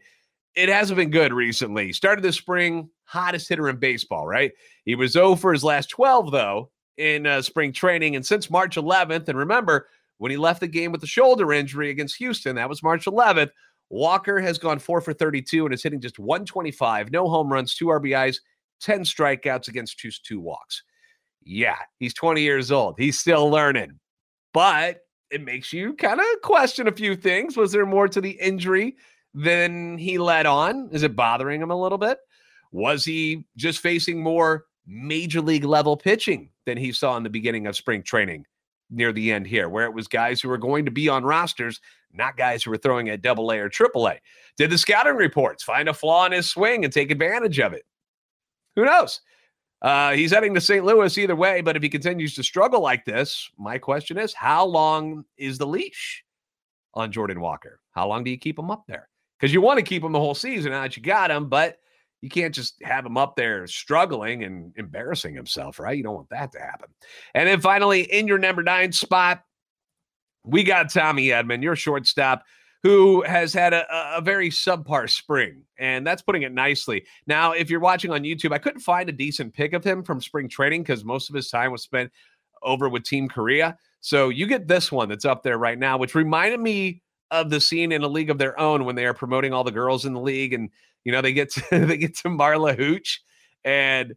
It 0.55 0.69
hasn't 0.69 0.97
been 0.97 1.09
good 1.09 1.33
recently. 1.33 1.91
Started 1.93 2.23
the 2.23 2.31
spring, 2.31 2.89
hottest 3.05 3.49
hitter 3.49 3.69
in 3.69 3.77
baseball, 3.77 4.27
right? 4.27 4.51
He 4.85 4.95
was 4.95 5.11
0 5.11 5.35
for 5.35 5.51
his 5.51 5.63
last 5.63 5.89
12, 5.89 6.31
though, 6.31 6.69
in 6.97 7.25
uh, 7.25 7.41
spring 7.41 7.73
training. 7.73 8.15
And 8.15 8.25
since 8.25 8.49
March 8.49 8.75
11th, 8.75 9.27
and 9.27 9.37
remember, 9.37 9.87
when 10.19 10.31
he 10.31 10.37
left 10.37 10.59
the 10.59 10.67
game 10.67 10.91
with 10.91 11.01
the 11.01 11.07
shoulder 11.07 11.51
injury 11.51 11.89
against 11.89 12.17
Houston, 12.17 12.55
that 12.55 12.69
was 12.69 12.83
March 12.83 13.05
11th, 13.05 13.49
Walker 13.89 14.39
has 14.39 14.57
gone 14.57 14.79
4 14.79 15.01
for 15.01 15.13
32 15.13 15.65
and 15.65 15.73
is 15.73 15.83
hitting 15.83 15.99
just 15.99 16.19
125, 16.19 17.11
no 17.11 17.27
home 17.27 17.51
runs, 17.51 17.75
two 17.75 17.85
RBIs, 17.85 18.37
10 18.79 19.01
strikeouts 19.01 19.67
against 19.67 19.99
two, 19.99 20.11
two 20.23 20.39
walks 20.39 20.83
yeah, 21.45 21.77
he's 21.99 22.13
20 22.13 22.41
years 22.41 22.71
old. 22.71 22.95
He's 22.97 23.19
still 23.19 23.49
learning. 23.49 23.99
But 24.53 25.01
it 25.31 25.43
makes 25.43 25.73
you 25.73 25.93
kind 25.95 26.19
of 26.19 26.25
question 26.43 26.87
a 26.87 26.91
few 26.91 27.15
things. 27.15 27.57
Was 27.57 27.71
there 27.71 27.85
more 27.85 28.07
to 28.07 28.21
the 28.21 28.31
injury 28.31 28.95
than 29.33 29.97
he 29.97 30.17
let 30.17 30.45
on? 30.45 30.89
Is 30.91 31.03
it 31.03 31.15
bothering 31.15 31.61
him 31.61 31.71
a 31.71 31.79
little 31.79 31.97
bit? 31.97 32.19
Was 32.71 33.03
he 33.03 33.45
just 33.57 33.79
facing 33.79 34.21
more 34.21 34.65
major 34.85 35.41
league 35.41 35.63
level 35.63 35.97
pitching 35.97 36.49
than 36.65 36.77
he 36.77 36.91
saw 36.91 37.17
in 37.17 37.23
the 37.23 37.29
beginning 37.29 37.67
of 37.67 37.75
spring 37.75 38.03
training 38.03 38.45
near 38.89 39.11
the 39.11 39.31
end 39.31 39.47
here, 39.47 39.69
where 39.69 39.85
it 39.85 39.93
was 39.93 40.07
guys 40.07 40.41
who 40.41 40.49
were 40.49 40.57
going 40.57 40.85
to 40.85 40.91
be 40.91 41.09
on 41.09 41.23
rosters, 41.23 41.79
not 42.11 42.37
guys 42.37 42.63
who 42.63 42.69
were 42.69 42.77
throwing 42.77 43.09
at 43.09 43.21
double 43.21 43.51
A 43.51 43.59
or 43.59 43.69
triple 43.69 44.07
A? 44.07 44.19
Did 44.57 44.69
the 44.69 44.77
scouting 44.77 45.15
reports 45.15 45.63
find 45.63 45.89
a 45.89 45.93
flaw 45.93 46.25
in 46.25 46.31
his 46.31 46.49
swing 46.49 46.83
and 46.83 46.93
take 46.93 47.09
advantage 47.09 47.59
of 47.59 47.73
it? 47.73 47.83
Who 48.75 48.85
knows? 48.85 49.21
Uh, 49.83 50.13
he's 50.13 50.31
heading 50.31 50.53
to 50.53 50.61
St. 50.61 50.85
Louis 50.85 51.17
either 51.17 51.35
way, 51.35 51.59
but 51.59 51.75
if 51.75 51.83
he 51.83 51.89
continues 51.89 52.33
to 52.35 52.43
struggle 52.43 52.81
like 52.81 53.03
this, 53.03 53.51
my 53.57 53.77
question 53.77 54.17
is 54.17 54.33
how 54.33 54.65
long 54.65 55.25
is 55.37 55.57
the 55.57 55.67
leash 55.67 56.23
on 56.93 57.11
Jordan 57.11 57.41
Walker? 57.41 57.81
How 57.91 58.07
long 58.07 58.23
do 58.23 58.31
you 58.31 58.37
keep 58.37 58.57
him 58.57 58.71
up 58.71 58.85
there? 58.87 59.09
Because 59.37 59.53
you 59.53 59.59
want 59.59 59.79
to 59.79 59.83
keep 59.83 60.01
him 60.01 60.13
the 60.13 60.19
whole 60.19 60.35
season 60.35 60.71
now 60.71 60.83
that 60.83 60.95
you 60.95 61.03
got 61.03 61.29
him, 61.29 61.49
but 61.49 61.79
you 62.21 62.29
can't 62.29 62.55
just 62.55 62.81
have 62.81 63.05
him 63.05 63.17
up 63.17 63.35
there 63.35 63.67
struggling 63.67 64.45
and 64.45 64.71
embarrassing 64.77 65.35
himself, 65.35 65.77
right? 65.77 65.97
You 65.97 66.03
don't 66.03 66.15
want 66.15 66.29
that 66.29 66.53
to 66.53 66.59
happen. 66.59 66.87
And 67.33 67.49
then 67.49 67.59
finally, 67.59 68.03
in 68.03 68.25
your 68.27 68.37
number 68.37 68.63
nine 68.63 68.93
spot, 68.93 69.43
we 70.45 70.63
got 70.63 70.93
Tommy 70.93 71.27
Edman, 71.27 71.61
your 71.61 71.75
shortstop, 71.75 72.45
who 72.83 73.23
has 73.23 73.53
had 73.53 73.73
a, 73.73 74.17
a 74.17 74.21
very 74.21 74.49
subpar 74.49 75.09
spring. 75.09 75.63
And 75.79 76.05
that's 76.05 76.21
putting 76.21 76.41
it 76.43 76.51
nicely. 76.51 77.05
Now, 77.25 77.53
if 77.53 77.69
you're 77.69 77.79
watching 77.79 78.11
on 78.11 78.23
YouTube, 78.23 78.51
I 78.51 78.57
couldn't 78.57 78.81
find 78.81 79.07
a 79.07 79.13
decent 79.13 79.53
pick 79.53 79.73
of 79.73 79.83
him 79.83 80.03
from 80.03 80.21
spring 80.21 80.49
training 80.49 80.83
because 80.83 81.05
most 81.05 81.29
of 81.29 81.35
his 81.35 81.49
time 81.49 81.71
was 81.71 81.81
spent 81.81 82.11
over 82.61 82.89
with 82.89 83.03
Team 83.03 83.29
Korea. 83.29 83.77
So 84.01 84.27
you 84.27 84.47
get 84.47 84.67
this 84.67 84.91
one 84.91 85.07
that's 85.07 85.23
up 85.23 85.43
there 85.43 85.57
right 85.57 85.79
now, 85.79 85.97
which 85.97 86.13
reminded 86.13 86.59
me 86.59 87.01
of 87.31 87.49
the 87.49 87.61
scene 87.61 87.93
in 87.93 88.03
a 88.03 88.07
league 88.07 88.29
of 88.29 88.37
their 88.37 88.59
own 88.59 88.83
when 88.83 88.95
they 88.95 89.05
are 89.05 89.13
promoting 89.13 89.53
all 89.53 89.63
the 89.63 89.71
girls 89.71 90.05
in 90.05 90.13
the 90.13 90.19
league 90.19 90.53
and 90.53 90.69
you 91.03 91.11
know 91.11 91.21
they 91.21 91.33
get 91.33 91.49
to 91.51 91.63
they 91.85 91.97
get 91.97 92.15
to 92.17 92.27
Marla 92.27 92.77
Hooch 92.77 93.23
and 93.65 94.13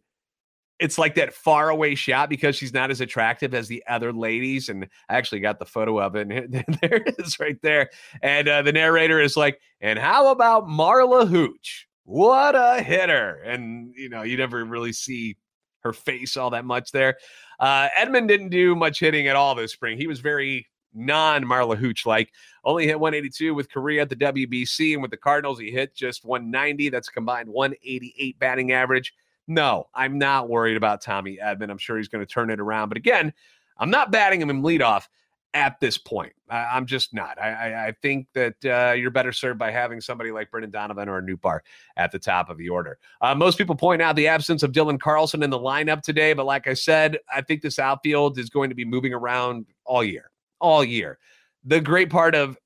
it's 0.79 0.97
like 0.97 1.15
that 1.15 1.33
far 1.33 1.69
away 1.69 1.95
shot 1.95 2.29
because 2.29 2.55
she's 2.55 2.73
not 2.73 2.91
as 2.91 3.01
attractive 3.01 3.53
as 3.53 3.67
the 3.67 3.83
other 3.87 4.13
ladies. 4.13 4.69
And 4.69 4.87
I 5.09 5.17
actually 5.17 5.41
got 5.41 5.59
the 5.59 5.65
photo 5.65 5.99
of 5.99 6.15
it. 6.15 6.31
And 6.31 6.53
there 6.81 6.95
it 6.95 7.15
is 7.17 7.39
right 7.39 7.59
there. 7.61 7.89
And 8.21 8.47
uh, 8.47 8.61
the 8.61 8.71
narrator 8.71 9.19
is 9.19 9.35
like, 9.35 9.59
and 9.81 9.97
how 9.97 10.31
about 10.31 10.67
Marla 10.67 11.27
Hooch? 11.27 11.87
What 12.03 12.55
a 12.55 12.81
hitter. 12.81 13.41
And, 13.43 13.93
you 13.95 14.09
know, 14.09 14.21
you 14.21 14.37
never 14.37 14.63
really 14.63 14.93
see 14.93 15.35
her 15.81 15.93
face 15.93 16.37
all 16.37 16.51
that 16.51 16.65
much 16.65 16.91
there. 16.91 17.17
Uh, 17.59 17.89
Edman 17.97 18.27
didn't 18.27 18.49
do 18.49 18.75
much 18.75 18.99
hitting 18.99 19.27
at 19.27 19.35
all 19.35 19.55
this 19.55 19.73
spring. 19.73 19.97
He 19.97 20.07
was 20.07 20.19
very 20.19 20.67
non 20.93 21.43
Marla 21.43 21.77
Hooch 21.77 22.05
like. 22.05 22.31
Only 22.63 22.85
hit 22.85 22.99
182 22.99 23.53
with 23.53 23.71
Korea 23.71 24.03
at 24.03 24.09
the 24.09 24.15
WBC. 24.15 24.93
And 24.93 25.01
with 25.01 25.11
the 25.11 25.17
Cardinals, 25.17 25.59
he 25.59 25.71
hit 25.71 25.95
just 25.95 26.23
190. 26.23 26.89
That's 26.89 27.09
a 27.09 27.11
combined 27.11 27.49
188 27.49 28.37
batting 28.39 28.71
average. 28.71 29.13
No, 29.47 29.87
I'm 29.93 30.17
not 30.17 30.49
worried 30.49 30.77
about 30.77 31.01
Tommy 31.01 31.39
Edman. 31.41 31.69
I'm 31.69 31.77
sure 31.77 31.97
he's 31.97 32.09
going 32.09 32.25
to 32.25 32.31
turn 32.31 32.49
it 32.49 32.59
around. 32.59 32.89
But 32.89 32.97
again, 32.97 33.33
I'm 33.77 33.89
not 33.89 34.11
batting 34.11 34.41
him 34.41 34.49
in 34.49 34.61
leadoff 34.61 35.07
at 35.53 35.79
this 35.79 35.97
point. 35.97 36.33
I, 36.49 36.77
am 36.77 36.85
just 36.85 37.13
not. 37.13 37.41
I, 37.41 37.51
I, 37.51 37.87
I 37.87 37.91
think 38.01 38.27
that 38.33 38.65
uh, 38.65 38.93
you're 38.93 39.11
better 39.11 39.31
served 39.31 39.57
by 39.57 39.71
having 39.71 40.01
somebody 40.01 40.31
like 40.31 40.51
Brendan 40.51 40.71
Donovan 40.71 41.09
or 41.09 41.21
Nootbaar 41.21 41.61
at 41.95 42.11
the 42.11 42.19
top 42.19 42.49
of 42.49 42.57
the 42.57 42.69
order. 42.69 42.99
Uh, 43.21 43.33
most 43.33 43.57
people 43.57 43.75
point 43.75 44.01
out 44.01 44.15
the 44.15 44.27
absence 44.27 44.63
of 44.63 44.71
Dylan 44.71 44.99
Carlson 44.99 45.43
in 45.43 45.49
the 45.49 45.59
lineup 45.59 46.01
today, 46.01 46.33
but 46.33 46.45
like 46.45 46.67
I 46.67 46.73
said, 46.73 47.17
I 47.33 47.41
think 47.41 47.61
this 47.61 47.79
outfield 47.79 48.37
is 48.37 48.49
going 48.49 48.69
to 48.69 48.75
be 48.75 48.85
moving 48.85 49.13
around 49.13 49.65
all 49.85 50.03
year, 50.03 50.31
all 50.59 50.83
year. 50.83 51.17
The 51.63 51.81
great 51.81 52.09
part 52.09 52.35
of 52.35 52.57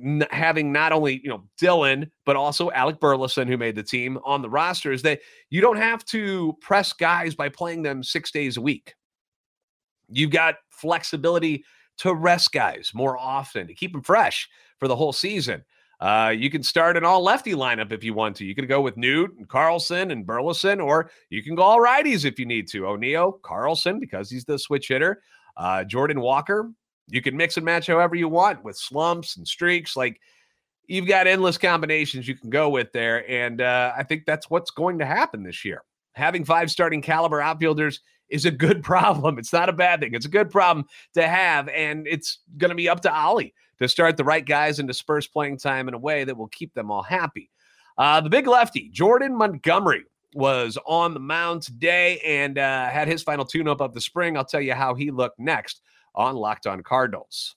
n- 0.00 0.26
having 0.30 0.72
not 0.72 0.92
only 0.92 1.20
you 1.22 1.28
know 1.28 1.44
Dylan 1.60 2.10
but 2.24 2.36
also 2.36 2.70
Alec 2.70 3.00
Burleson 3.00 3.48
who 3.48 3.56
made 3.56 3.74
the 3.74 3.82
team 3.82 4.18
on 4.24 4.42
the 4.42 4.50
roster 4.50 4.92
is 4.92 5.02
that 5.02 5.20
you 5.50 5.60
don't 5.60 5.76
have 5.76 6.04
to 6.06 6.56
press 6.60 6.92
guys 6.92 7.34
by 7.34 7.48
playing 7.48 7.82
them 7.82 8.02
six 8.02 8.30
days 8.30 8.56
a 8.56 8.60
week. 8.60 8.94
You've 10.08 10.30
got 10.30 10.56
flexibility 10.70 11.64
to 11.98 12.14
rest 12.14 12.52
guys 12.52 12.92
more 12.94 13.18
often 13.18 13.66
to 13.66 13.74
keep 13.74 13.92
them 13.92 14.02
fresh 14.02 14.48
for 14.78 14.88
the 14.88 14.96
whole 14.96 15.12
season. 15.12 15.62
Uh, 16.00 16.34
you 16.36 16.50
can 16.50 16.64
start 16.64 16.96
an 16.96 17.04
all 17.04 17.22
lefty 17.22 17.52
lineup 17.52 17.92
if 17.92 18.02
you 18.02 18.12
want 18.12 18.34
to. 18.34 18.44
You 18.44 18.56
can 18.56 18.66
go 18.66 18.80
with 18.80 18.96
Newt 18.96 19.36
and 19.38 19.48
Carlson 19.48 20.10
and 20.10 20.26
Burleson, 20.26 20.80
or 20.80 21.12
you 21.30 21.44
can 21.44 21.54
go 21.54 21.62
all 21.62 21.78
righties 21.78 22.24
if 22.24 22.40
you 22.40 22.44
need 22.44 22.66
to. 22.70 22.88
O'Neill, 22.88 23.38
Carlson, 23.44 24.00
because 24.00 24.28
he's 24.28 24.44
the 24.44 24.58
switch 24.58 24.88
hitter. 24.88 25.22
Uh, 25.56 25.84
Jordan 25.84 26.20
Walker, 26.20 26.72
you 27.08 27.22
can 27.22 27.36
mix 27.36 27.56
and 27.56 27.64
match 27.64 27.86
however 27.86 28.14
you 28.14 28.28
want 28.28 28.64
with 28.64 28.76
slumps 28.76 29.36
and 29.36 29.46
streaks. 29.46 29.96
Like 29.96 30.20
you've 30.86 31.08
got 31.08 31.26
endless 31.26 31.58
combinations 31.58 32.28
you 32.28 32.34
can 32.34 32.50
go 32.50 32.68
with 32.68 32.92
there. 32.92 33.28
And 33.30 33.60
uh, 33.60 33.92
I 33.96 34.02
think 34.02 34.24
that's 34.24 34.50
what's 34.50 34.70
going 34.70 34.98
to 34.98 35.06
happen 35.06 35.42
this 35.42 35.64
year. 35.64 35.82
Having 36.14 36.44
five 36.44 36.70
starting 36.70 37.02
caliber 37.02 37.40
outfielders 37.40 38.00
is 38.28 38.44
a 38.44 38.50
good 38.50 38.82
problem. 38.84 39.38
It's 39.38 39.52
not 39.52 39.68
a 39.68 39.72
bad 39.72 40.00
thing. 40.00 40.14
It's 40.14 40.26
a 40.26 40.30
good 40.30 40.50
problem 40.50 40.86
to 41.14 41.26
have. 41.26 41.68
And 41.68 42.06
it's 42.06 42.38
going 42.56 42.70
to 42.70 42.74
be 42.74 42.88
up 42.88 43.00
to 43.02 43.12
Ollie 43.12 43.54
to 43.78 43.88
start 43.88 44.16
the 44.16 44.24
right 44.24 44.44
guys 44.44 44.78
and 44.78 44.88
disperse 44.88 45.26
playing 45.26 45.58
time 45.58 45.88
in 45.88 45.94
a 45.94 45.98
way 45.98 46.24
that 46.24 46.36
will 46.36 46.48
keep 46.48 46.72
them 46.74 46.90
all 46.90 47.02
happy. 47.02 47.50
Uh, 47.98 48.20
the 48.20 48.30
big 48.30 48.46
lefty, 48.46 48.88
Jordan 48.90 49.36
Montgomery, 49.36 50.04
was 50.34 50.78
on 50.86 51.12
the 51.12 51.20
mound 51.20 51.62
today 51.62 52.18
and 52.24 52.58
uh, 52.58 52.88
had 52.88 53.06
his 53.06 53.22
final 53.22 53.44
tune 53.44 53.68
up 53.68 53.80
of 53.80 53.92
the 53.92 54.00
spring. 54.00 54.36
I'll 54.36 54.44
tell 54.44 54.62
you 54.62 54.72
how 54.72 54.94
he 54.94 55.10
looked 55.10 55.38
next 55.38 55.82
on 56.14 56.36
Locked 56.36 56.66
On 56.66 56.82
Cardinals. 56.82 57.56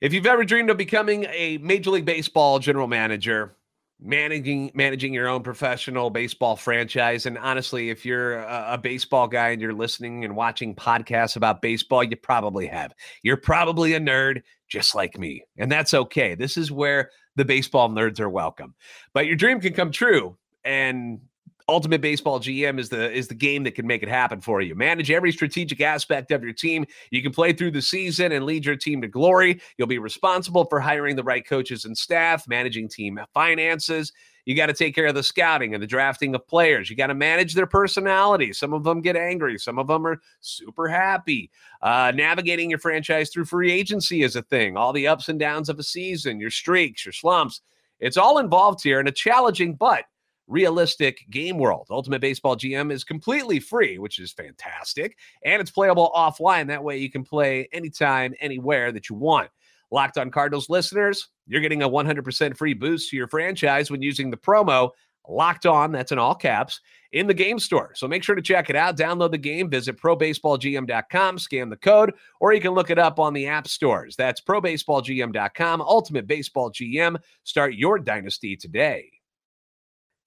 If 0.00 0.12
you've 0.12 0.26
ever 0.26 0.44
dreamed 0.44 0.70
of 0.70 0.76
becoming 0.76 1.24
a 1.30 1.58
Major 1.58 1.90
League 1.90 2.04
Baseball 2.04 2.58
general 2.58 2.86
manager, 2.86 3.56
managing 4.00 4.70
managing 4.74 5.14
your 5.14 5.26
own 5.26 5.42
professional 5.42 6.10
baseball 6.10 6.54
franchise 6.54 7.24
and 7.24 7.38
honestly 7.38 7.88
if 7.88 8.04
you're 8.04 8.40
a, 8.40 8.74
a, 8.74 8.78
baseball 8.78 9.26
guy 9.26 9.48
and 9.48 9.62
you're 9.62 9.72
listening 9.72 10.22
and 10.22 10.36
watching 10.36 10.74
podcasts 10.74 11.36
about 11.36 11.62
baseball 11.62 12.04
you 12.04 12.14
probably 12.14 12.66
have. 12.66 12.92
You're 13.22 13.38
probably 13.38 13.94
a 13.94 14.00
nerd 14.00 14.42
just 14.68 14.94
like 14.94 15.16
me 15.16 15.44
and 15.56 15.72
that's 15.72 15.94
okay. 15.94 16.34
This 16.34 16.58
is 16.58 16.70
where 16.70 17.10
the 17.36 17.44
baseball 17.46 17.88
nerds 17.88 18.20
are 18.20 18.28
welcome. 18.28 18.74
But 19.14 19.26
your 19.26 19.36
dream 19.36 19.60
can 19.60 19.72
come 19.72 19.92
true 19.92 20.36
and 20.62 21.20
Ultimate 21.68 22.00
Baseball 22.00 22.38
GM 22.38 22.78
is 22.78 22.88
the 22.88 23.10
is 23.12 23.26
the 23.26 23.34
game 23.34 23.64
that 23.64 23.74
can 23.74 23.88
make 23.88 24.04
it 24.04 24.08
happen 24.08 24.40
for 24.40 24.60
you. 24.60 24.76
Manage 24.76 25.10
every 25.10 25.32
strategic 25.32 25.80
aspect 25.80 26.30
of 26.30 26.44
your 26.44 26.52
team. 26.52 26.86
You 27.10 27.22
can 27.22 27.32
play 27.32 27.52
through 27.52 27.72
the 27.72 27.82
season 27.82 28.30
and 28.30 28.44
lead 28.44 28.64
your 28.64 28.76
team 28.76 29.02
to 29.02 29.08
glory. 29.08 29.60
You'll 29.76 29.88
be 29.88 29.98
responsible 29.98 30.64
for 30.66 30.78
hiring 30.78 31.16
the 31.16 31.24
right 31.24 31.44
coaches 31.44 31.84
and 31.84 31.98
staff, 31.98 32.46
managing 32.46 32.88
team 32.88 33.18
finances. 33.34 34.12
You 34.44 34.54
got 34.54 34.66
to 34.66 34.74
take 34.74 34.94
care 34.94 35.06
of 35.06 35.16
the 35.16 35.24
scouting 35.24 35.74
and 35.74 35.82
the 35.82 35.88
drafting 35.88 36.32
of 36.36 36.46
players. 36.46 36.88
You 36.88 36.94
got 36.94 37.08
to 37.08 37.14
manage 37.14 37.54
their 37.54 37.66
personalities. 37.66 38.58
Some 38.58 38.72
of 38.72 38.84
them 38.84 39.00
get 39.00 39.16
angry, 39.16 39.58
some 39.58 39.80
of 39.80 39.88
them 39.88 40.06
are 40.06 40.20
super 40.40 40.86
happy. 40.86 41.50
Uh, 41.82 42.12
navigating 42.14 42.70
your 42.70 42.78
franchise 42.78 43.30
through 43.30 43.46
free 43.46 43.72
agency 43.72 44.22
is 44.22 44.36
a 44.36 44.42
thing. 44.42 44.76
All 44.76 44.92
the 44.92 45.08
ups 45.08 45.28
and 45.28 45.40
downs 45.40 45.68
of 45.68 45.80
a 45.80 45.82
season, 45.82 46.38
your 46.38 46.50
streaks, 46.50 47.04
your 47.04 47.12
slumps. 47.12 47.60
It's 47.98 48.16
all 48.16 48.38
involved 48.38 48.84
here 48.84 49.00
and 49.00 49.08
a 49.08 49.12
challenging 49.12 49.74
but 49.74 50.04
realistic 50.46 51.24
game 51.30 51.58
world. 51.58 51.86
Ultimate 51.90 52.20
Baseball 52.20 52.56
GM 52.56 52.92
is 52.92 53.04
completely 53.04 53.60
free, 53.60 53.98
which 53.98 54.18
is 54.18 54.32
fantastic, 54.32 55.16
and 55.44 55.60
it's 55.60 55.70
playable 55.70 56.12
offline. 56.14 56.68
That 56.68 56.84
way 56.84 56.98
you 56.98 57.10
can 57.10 57.24
play 57.24 57.68
anytime, 57.72 58.34
anywhere 58.40 58.92
that 58.92 59.08
you 59.08 59.16
want. 59.16 59.50
Locked 59.90 60.18
on 60.18 60.30
Cardinals 60.30 60.68
listeners, 60.68 61.28
you're 61.46 61.60
getting 61.60 61.82
a 61.82 61.88
100% 61.88 62.56
free 62.56 62.74
boost 62.74 63.10
to 63.10 63.16
your 63.16 63.28
franchise 63.28 63.90
when 63.90 64.02
using 64.02 64.30
the 64.30 64.36
promo 64.36 64.90
Locked 65.28 65.66
On, 65.66 65.92
that's 65.92 66.12
in 66.12 66.18
all 66.18 66.34
caps, 66.34 66.80
in 67.12 67.26
the 67.26 67.34
game 67.34 67.58
store. 67.58 67.92
So 67.94 68.06
make 68.06 68.22
sure 68.22 68.34
to 68.34 68.42
check 68.42 68.70
it 68.70 68.76
out. 68.76 68.96
Download 68.96 69.30
the 69.30 69.38
game, 69.38 69.68
visit 69.68 70.00
probaseballgm.com, 70.00 71.38
scan 71.38 71.68
the 71.68 71.76
code, 71.76 72.14
or 72.40 72.52
you 72.52 72.60
can 72.60 72.72
look 72.72 72.90
it 72.90 72.98
up 72.98 73.18
on 73.18 73.32
the 73.32 73.46
app 73.46 73.68
stores. 73.68 74.16
That's 74.16 74.40
probaseballgm.com, 74.40 75.80
Ultimate 75.80 76.26
Baseball 76.26 76.70
GM. 76.70 77.16
Start 77.44 77.74
your 77.74 77.98
dynasty 77.98 78.56
today. 78.56 79.10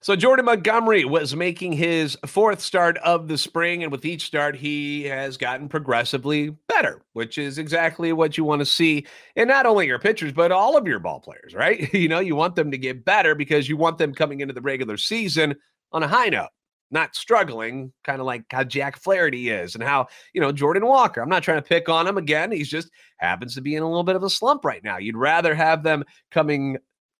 So 0.02 0.16
Jordan 0.16 0.46
Montgomery 0.46 1.04
was 1.04 1.36
making 1.36 1.74
his 1.74 2.18
fourth 2.26 2.62
start 2.62 2.98
of 3.00 3.28
the 3.28 3.38
spring, 3.38 3.84
and 3.84 3.92
with 3.92 4.06
each 4.06 4.26
start, 4.26 4.56
he 4.56 5.04
has 5.04 5.36
gotten 5.36 5.68
progressively 5.68 6.52
better, 6.70 7.02
which 7.12 7.38
is 7.38 7.58
exactly 7.58 8.14
what 8.14 8.38
you 8.38 8.46
want 8.46 8.60
to 8.60 8.66
see 8.66 9.06
in 9.36 9.50
not 9.50 9.66
only 9.66 9.88
your 9.88 10.00
pitchers 10.00 10.32
but 10.32 10.54
all 10.54 10.78
of 10.78 10.88
your 10.88 11.00
ball 11.00 11.20
players, 11.20 11.54
right? 11.54 11.94
You 12.00 12.08
know, 12.08 12.20
you 12.20 12.36
want 12.36 12.56
them 12.56 12.72
to 12.72 12.78
get 12.78 13.04
better 13.04 13.36
because 13.36 13.68
you 13.68 13.76
want 13.76 13.98
them 13.98 14.14
coming 14.14 14.40
into 14.40 14.54
the 14.54 14.62
regular 14.62 14.96
season 14.96 15.56
on 15.92 16.02
a 16.02 16.08
high 16.08 16.30
note, 16.30 16.48
not 16.92 17.14
struggling, 17.14 17.92
kind 18.06 18.22
of 18.22 18.26
like 18.26 18.46
how 18.52 18.64
Jack 18.64 18.98
Flaherty 18.98 19.50
is, 19.50 19.76
and 19.76 19.84
how 19.84 20.08
you 20.34 20.40
know 20.40 20.54
Jordan 20.54 20.86
Walker. 20.86 21.22
I'm 21.22 21.28
not 21.28 21.44
trying 21.44 21.62
to 21.62 21.68
pick 21.68 21.90
on 21.90 22.08
him 22.08 22.18
again; 22.18 22.54
he's 22.54 22.70
just 22.70 22.90
happens 23.18 23.54
to 23.56 23.62
be 23.62 23.76
in 23.76 23.84
a 23.84 23.88
little 23.88 24.06
bit 24.06 24.16
of 24.16 24.24
a 24.24 24.30
slump 24.30 24.64
right 24.64 24.84
now. 24.84 24.98
You'd 24.98 25.18
rather 25.18 25.54
have 25.54 25.84
them 25.84 26.06
coming 26.32 26.78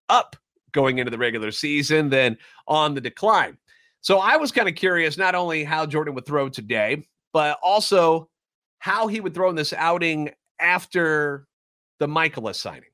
up 0.08 0.38
going 0.72 1.00
into 1.00 1.12
the 1.12 1.18
regular 1.18 1.52
season 1.52 2.10
than 2.10 2.38
on 2.68 2.94
the 2.94 3.02
decline. 3.02 3.58
So 4.02 4.20
I 4.20 4.38
was 4.38 4.52
kind 4.52 4.70
of 4.70 4.76
curious 4.76 5.18
not 5.18 5.36
only 5.36 5.64
how 5.64 5.86
Jordan 5.86 6.16
would 6.16 6.26
throw 6.26 6.50
today, 6.50 7.06
but 7.34 7.58
also 7.62 8.30
how 8.80 9.08
he 9.08 9.20
would 9.20 9.34
throw 9.34 9.50
in 9.50 9.56
this 9.56 9.74
outing 9.74 10.32
after 10.60 11.48
the 12.00 12.08
Mikolas 12.08 12.56
signing. 12.56 12.90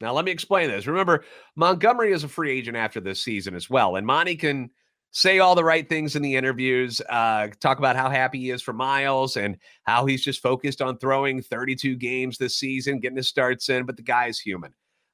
Now, 0.00 0.12
let 0.12 0.24
me 0.24 0.30
explain 0.30 0.70
this. 0.70 0.86
Remember, 0.86 1.24
Montgomery 1.56 2.12
is 2.12 2.24
a 2.24 2.28
free 2.28 2.50
agent 2.50 2.76
after 2.76 3.00
this 3.00 3.22
season 3.22 3.54
as 3.54 3.68
well. 3.68 3.96
And 3.96 4.06
Monty 4.06 4.36
can 4.36 4.70
say 5.12 5.40
all 5.40 5.54
the 5.54 5.64
right 5.64 5.88
things 5.88 6.16
in 6.16 6.22
the 6.22 6.36
interviews, 6.36 7.00
uh, 7.10 7.48
talk 7.60 7.78
about 7.78 7.96
how 7.96 8.08
happy 8.08 8.38
he 8.38 8.50
is 8.50 8.62
for 8.62 8.72
Miles 8.72 9.36
and 9.36 9.58
how 9.82 10.06
he's 10.06 10.24
just 10.24 10.40
focused 10.40 10.80
on 10.80 10.96
throwing 10.98 11.42
32 11.42 11.96
games 11.96 12.38
this 12.38 12.56
season, 12.56 13.00
getting 13.00 13.16
his 13.16 13.28
starts 13.28 13.68
in. 13.68 13.84
But 13.84 13.96
the 13.96 14.02
guy 14.02 14.26
is 14.26 14.38
human 14.38 14.72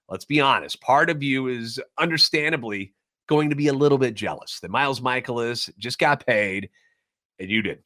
let's 0.09 0.25
be 0.25 0.41
honest, 0.41 0.81
part 0.81 1.11
of 1.11 1.23
you 1.23 1.49
is 1.49 1.81
understandably 1.99 2.93
going 3.29 3.51
to 3.51 3.57
be 3.57 3.69
a 3.69 3.73
little 3.73 3.99
bit 3.99 4.15
jealous 4.15 4.61
that 4.61 4.71
Miles 4.71 5.01
Mikolas 5.01 5.71
just 5.79 5.99
got 5.99 6.25
paid 6.25 6.71
and 7.39 7.51
you 7.51 7.63
didn't. 7.63 7.85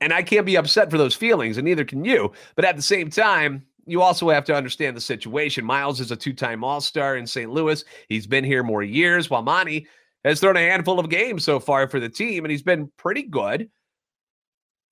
And 0.00 0.12
I 0.12 0.22
can't 0.22 0.46
be 0.46 0.56
upset 0.56 0.90
for 0.90 0.98
those 0.98 1.14
feelings, 1.14 1.56
and 1.56 1.64
neither 1.64 1.84
can 1.84 2.04
you. 2.04 2.32
But 2.54 2.66
at 2.66 2.76
the 2.76 2.82
same 2.82 3.08
time, 3.08 3.64
you 3.86 4.02
also 4.02 4.28
have 4.28 4.44
to 4.44 4.54
understand 4.54 4.96
the 4.96 5.00
situation. 5.00 5.64
Miles 5.64 6.00
is 6.00 6.10
a 6.10 6.16
two 6.16 6.34
time 6.34 6.62
All 6.62 6.80
Star 6.80 7.16
in 7.16 7.26
St. 7.26 7.50
Louis. 7.50 7.82
He's 8.08 8.26
been 8.26 8.44
here 8.44 8.62
more 8.62 8.82
years, 8.82 9.30
while 9.30 9.42
Monty 9.42 9.86
has 10.24 10.40
thrown 10.40 10.56
a 10.56 10.60
handful 10.60 10.98
of 10.98 11.08
games 11.08 11.44
so 11.44 11.58
far 11.58 11.88
for 11.88 11.98
the 11.98 12.08
team, 12.08 12.44
and 12.44 12.50
he's 12.50 12.62
been 12.62 12.90
pretty 12.98 13.22
good. 13.22 13.70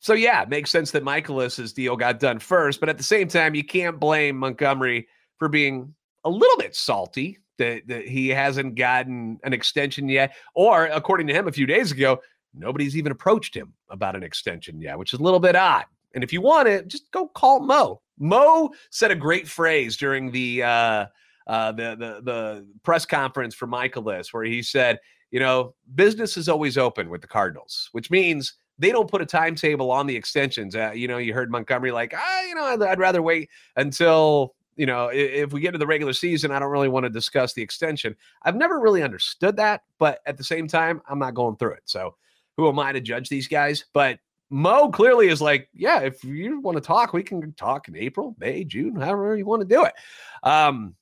So, 0.05 0.13
yeah, 0.13 0.43
it 0.43 0.51
makes 0.51 0.71
sense 0.71 0.91
that 0.91 1.03
Mikolas's 1.03 1.73
deal 1.73 1.97
got 1.97 2.21
done 2.21 2.39
first. 2.39 2.79
But 2.79 2.91
at 2.91 2.99
the 2.99 3.03
same 3.03 3.27
time, 3.27 3.55
you 3.55 3.65
can't 3.65 3.99
blame 3.99 4.37
Montgomery 4.37 5.09
for 5.39 5.49
being 5.49 5.95
a 6.25 6.29
little 6.29 6.59
bit 6.59 6.77
salty 6.77 7.39
that, 7.57 7.89
that 7.89 8.07
he 8.07 8.29
hasn't 8.29 8.75
gotten 8.75 9.41
an 9.45 9.55
extension 9.55 10.11
yet. 10.11 10.35
Or, 10.55 10.89
according 10.89 11.29
to 11.29 11.33
him 11.33 11.49
a 11.49 11.53
few 11.53 11.65
days 11.65 11.91
ago, 11.91 12.21
nobody's 12.53 12.99
even 12.99 13.13
approached 13.13 13.57
him 13.57 13.73
about 13.89 14.15
an 14.15 14.23
extension 14.23 14.79
yet, 14.79 14.99
which 14.99 15.15
is 15.15 15.21
a 15.21 15.23
little 15.23 15.41
bit 15.41 15.57
odd. 15.57 15.87
And 16.15 16.23
if 16.23 16.35
you 16.35 16.43
want 16.43 16.69
it, 16.69 16.87
just 16.87 17.11
go 17.11 17.29
call 17.29 17.61
Mo. 17.61 18.03
Mo 18.19 18.73
said 18.91 19.11
a 19.11 19.17
great 19.17 19.49
phrase 19.49 19.97
during 19.97 20.31
the 20.31 20.65
uh, 20.65 21.07
uh, 21.47 21.73
the, 21.73 21.97
the 21.97 22.21
the 22.23 22.67
press 22.83 23.07
conference 23.07 23.55
for 23.55 23.67
Mikolas, 23.67 24.35
where 24.35 24.45
he 24.45 24.61
said, 24.61 24.99
you 25.31 25.41
know, 25.41 25.75
business 25.95 26.37
is 26.37 26.51
always 26.51 26.77
open 26.77 27.09
with 27.09 27.23
the 27.23 27.27
Cardinals, 27.27 27.89
which 27.93 28.11
means 28.11 28.55
they 28.78 28.90
don't 28.90 29.11
put 29.11 29.23
a 29.23 29.26
timetable 29.26 29.90
on 29.90 30.07
the 30.07 30.16
extensions. 30.16 30.75
Uh, 30.75 30.93
you 30.95 31.09
know, 31.09 31.19
you 31.19 31.33
heard 31.33 31.50
Montgomery 31.50 31.93
like, 31.93 32.12
ah, 32.16 32.43
you 32.43 32.54
know, 32.54 32.64
I'd, 32.64 32.83
I'd 32.83 32.99
rather 32.99 33.23
wait 33.23 33.49
until 33.76 34.54
you 34.76 34.87
know, 34.87 35.09
if, 35.09 35.31
if 35.31 35.52
we 35.52 35.61
get 35.61 35.73
to 35.73 35.78
the 35.78 35.87
regular 35.87 36.12
season, 36.12 36.50
I 36.50 36.59
don't 36.59 36.71
really 36.71 36.88
want 36.88 37.04
to 37.04 37.11
discuss 37.11 37.54
the 37.54 37.62
extension. 37.62 38.16
I've 38.43 38.57
never 38.57 38.81
really 38.81 39.02
understood 39.02 39.57
that, 39.57 39.83
but 39.99 40.21
at 40.26 40.37
the 40.37 40.45
same 40.45 40.66
time, 40.66 41.00
I'm 41.09 41.19
not 41.19 41.35
going 41.35 41.57
through 41.57 41.75
it. 41.75 41.83
So 41.85 42.16
who 42.57 42.69
am 42.69 42.78
I 42.78 42.93
to 42.93 43.00
judge 43.00 43.28
these 43.28 43.49
guys? 43.49 43.85
But 43.93 44.19
Mo 44.50 44.90
clearly 44.90 45.28
is 45.28 45.40
like, 45.40 45.69
yeah, 45.73 46.00
if 46.00 46.23
you 46.25 46.61
want 46.61 46.76
to 46.76 46.81
talk, 46.81 47.12
we 47.12 47.23
can 47.23 47.52
talk 47.54 47.88
in 47.88 47.97
April, 47.97 48.37
May, 48.38 48.64
June, 48.64 48.97
however 48.97 49.37
you 49.37 49.47
want 49.47 49.62
to 49.62 49.69
do 49.69 49.85
it. 49.85 49.95
Um, 50.43 50.95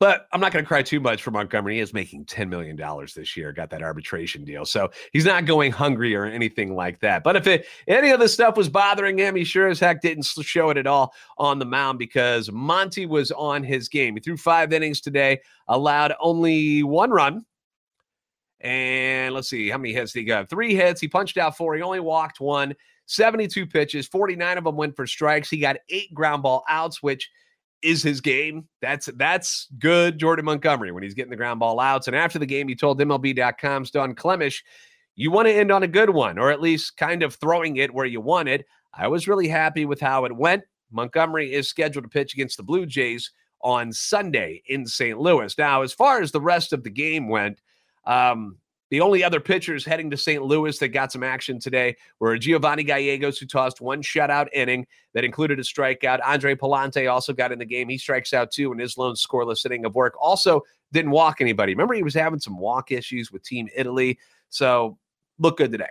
but 0.00 0.26
I'm 0.32 0.40
not 0.40 0.50
going 0.50 0.64
to 0.64 0.66
cry 0.66 0.82
too 0.82 0.98
much 0.98 1.22
for 1.22 1.30
Montgomery. 1.30 1.74
He 1.74 1.80
is 1.80 1.92
making 1.92 2.24
$10 2.24 2.48
million 2.48 2.74
this 3.14 3.36
year, 3.36 3.52
got 3.52 3.68
that 3.68 3.82
arbitration 3.82 4.44
deal. 4.44 4.64
So 4.64 4.90
he's 5.12 5.26
not 5.26 5.44
going 5.44 5.72
hungry 5.72 6.16
or 6.16 6.24
anything 6.24 6.74
like 6.74 7.00
that. 7.00 7.22
But 7.22 7.36
if 7.36 7.46
it, 7.46 7.66
any 7.86 8.10
of 8.10 8.18
this 8.18 8.32
stuff 8.32 8.56
was 8.56 8.70
bothering 8.70 9.18
him, 9.18 9.36
he 9.36 9.44
sure 9.44 9.68
as 9.68 9.78
heck 9.78 10.00
didn't 10.00 10.24
show 10.24 10.70
it 10.70 10.78
at 10.78 10.86
all 10.86 11.12
on 11.36 11.58
the 11.58 11.66
mound 11.66 11.98
because 11.98 12.50
Monty 12.50 13.04
was 13.04 13.30
on 13.32 13.62
his 13.62 13.90
game. 13.90 14.14
He 14.14 14.20
threw 14.20 14.38
five 14.38 14.72
innings 14.72 15.02
today, 15.02 15.40
allowed 15.68 16.14
only 16.18 16.82
one 16.82 17.10
run. 17.10 17.44
And 18.60 19.34
let's 19.34 19.50
see 19.50 19.68
how 19.68 19.76
many 19.76 19.92
hits 19.92 20.14
he 20.14 20.24
got. 20.24 20.48
Three 20.48 20.74
hits. 20.74 21.02
He 21.02 21.08
punched 21.08 21.36
out 21.36 21.58
four. 21.58 21.74
He 21.74 21.82
only 21.82 22.00
walked 22.00 22.40
one. 22.40 22.74
72 23.04 23.66
pitches, 23.66 24.06
49 24.06 24.58
of 24.58 24.64
them 24.64 24.76
went 24.76 24.96
for 24.96 25.06
strikes. 25.06 25.50
He 25.50 25.58
got 25.58 25.76
eight 25.90 26.14
ground 26.14 26.42
ball 26.42 26.64
outs, 26.70 27.02
which– 27.02 27.28
is 27.82 28.02
his 28.02 28.20
game. 28.20 28.68
That's 28.80 29.06
that's 29.16 29.68
good, 29.78 30.18
Jordan 30.18 30.44
Montgomery, 30.44 30.92
when 30.92 31.02
he's 31.02 31.14
getting 31.14 31.30
the 31.30 31.36
ground 31.36 31.60
ball 31.60 31.80
outs. 31.80 32.06
And 32.06 32.16
after 32.16 32.38
the 32.38 32.46
game, 32.46 32.68
he 32.68 32.74
told 32.74 33.00
MLB.com's 33.00 33.90
Don 33.90 34.14
Clemish, 34.14 34.62
you 35.16 35.30
want 35.30 35.48
to 35.48 35.54
end 35.54 35.70
on 35.70 35.82
a 35.82 35.88
good 35.88 36.10
one, 36.10 36.38
or 36.38 36.50
at 36.50 36.60
least 36.60 36.96
kind 36.96 37.22
of 37.22 37.34
throwing 37.34 37.76
it 37.76 37.92
where 37.92 38.06
you 38.06 38.20
want 38.20 38.48
it. 38.48 38.64
I 38.92 39.08
was 39.08 39.28
really 39.28 39.48
happy 39.48 39.84
with 39.84 40.00
how 40.00 40.24
it 40.24 40.34
went. 40.34 40.64
Montgomery 40.90 41.52
is 41.52 41.68
scheduled 41.68 42.04
to 42.04 42.08
pitch 42.08 42.34
against 42.34 42.56
the 42.56 42.62
Blue 42.62 42.86
Jays 42.86 43.30
on 43.62 43.92
Sunday 43.92 44.62
in 44.66 44.86
St. 44.86 45.18
Louis. 45.18 45.56
Now, 45.56 45.82
as 45.82 45.92
far 45.92 46.20
as 46.20 46.32
the 46.32 46.40
rest 46.40 46.72
of 46.72 46.82
the 46.82 46.90
game 46.90 47.28
went, 47.28 47.60
um, 48.06 48.56
the 48.90 49.00
only 49.00 49.22
other 49.22 49.40
pitchers 49.40 49.84
heading 49.84 50.10
to 50.10 50.16
St. 50.16 50.42
Louis 50.42 50.78
that 50.78 50.88
got 50.88 51.12
some 51.12 51.22
action 51.22 51.58
today 51.58 51.96
were 52.18 52.36
Giovanni 52.36 52.82
Gallegos, 52.82 53.38
who 53.38 53.46
tossed 53.46 53.80
one 53.80 54.02
shutout 54.02 54.48
inning 54.52 54.86
that 55.14 55.24
included 55.24 55.58
a 55.58 55.62
strikeout. 55.62 56.20
Andre 56.24 56.54
Pallante 56.54 57.10
also 57.10 57.32
got 57.32 57.52
in 57.52 57.58
the 57.58 57.64
game. 57.64 57.88
He 57.88 57.98
strikes 57.98 58.32
out 58.32 58.50
two 58.50 58.72
in 58.72 58.78
his 58.78 58.98
lone 58.98 59.14
scoreless 59.14 59.64
inning 59.64 59.84
of 59.84 59.94
work. 59.94 60.14
Also, 60.20 60.62
didn't 60.92 61.12
walk 61.12 61.40
anybody. 61.40 61.72
Remember, 61.72 61.94
he 61.94 62.02
was 62.02 62.14
having 62.14 62.40
some 62.40 62.58
walk 62.58 62.90
issues 62.90 63.30
with 63.30 63.44
Team 63.44 63.68
Italy. 63.76 64.18
So, 64.48 64.98
look 65.38 65.58
good 65.58 65.70
today. 65.70 65.88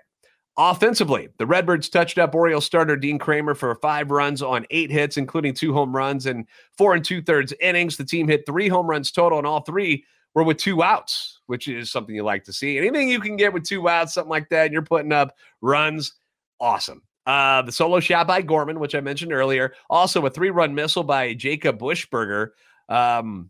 Offensively, 0.57 1.29
the 1.37 1.45
Redbirds 1.45 1.87
touched 1.87 2.17
up 2.17 2.35
Orioles 2.35 2.65
starter 2.65 2.97
Dean 2.97 3.17
Kremer 3.17 3.55
for 3.55 3.73
five 3.75 4.11
runs 4.11 4.41
on 4.41 4.65
eight 4.71 4.91
hits, 4.91 5.15
including 5.15 5.53
two 5.53 5.71
home 5.71 5.95
runs 5.95 6.25
and 6.25 6.45
four 6.77 6.95
and 6.95 7.05
two 7.05 7.21
thirds 7.21 7.53
innings. 7.61 7.95
The 7.95 8.03
team 8.03 8.27
hit 8.27 8.45
three 8.45 8.67
home 8.67 8.87
runs 8.87 9.09
total, 9.09 9.37
and 9.37 9.47
all 9.47 9.61
three 9.61 10.03
were 10.33 10.43
with 10.43 10.57
two 10.57 10.83
outs, 10.83 11.38
which 11.49 11.67
is 11.67 11.91
something 11.91 12.13
you 12.13 12.23
like 12.23 12.43
to 12.43 12.53
see. 12.53 12.77
Anything 12.77 13.09
you 13.09 13.19
can 13.19 13.35
get 13.35 13.51
with 13.51 13.63
two 13.63 13.89
outs, 13.89 14.13
something 14.13 14.29
like 14.29 14.49
that, 14.49 14.65
and 14.65 14.73
you're 14.73 14.83
putting 14.83 15.11
up 15.11 15.35
runs, 15.61 16.13
awesome. 16.59 17.01
Uh, 17.25 17.63
the 17.63 17.71
solo 17.71 17.99
shot 17.99 18.27
by 18.27 18.43
Gorman, 18.43 18.79
which 18.79 18.93
I 18.93 19.01
mentioned 19.01 19.33
earlier. 19.33 19.73
Also, 19.89 20.23
a 20.27 20.29
three 20.29 20.51
run 20.51 20.75
missile 20.75 21.03
by 21.03 21.33
Jacob 21.33 21.79
Buchberger, 21.79 22.49
um, 22.87 23.49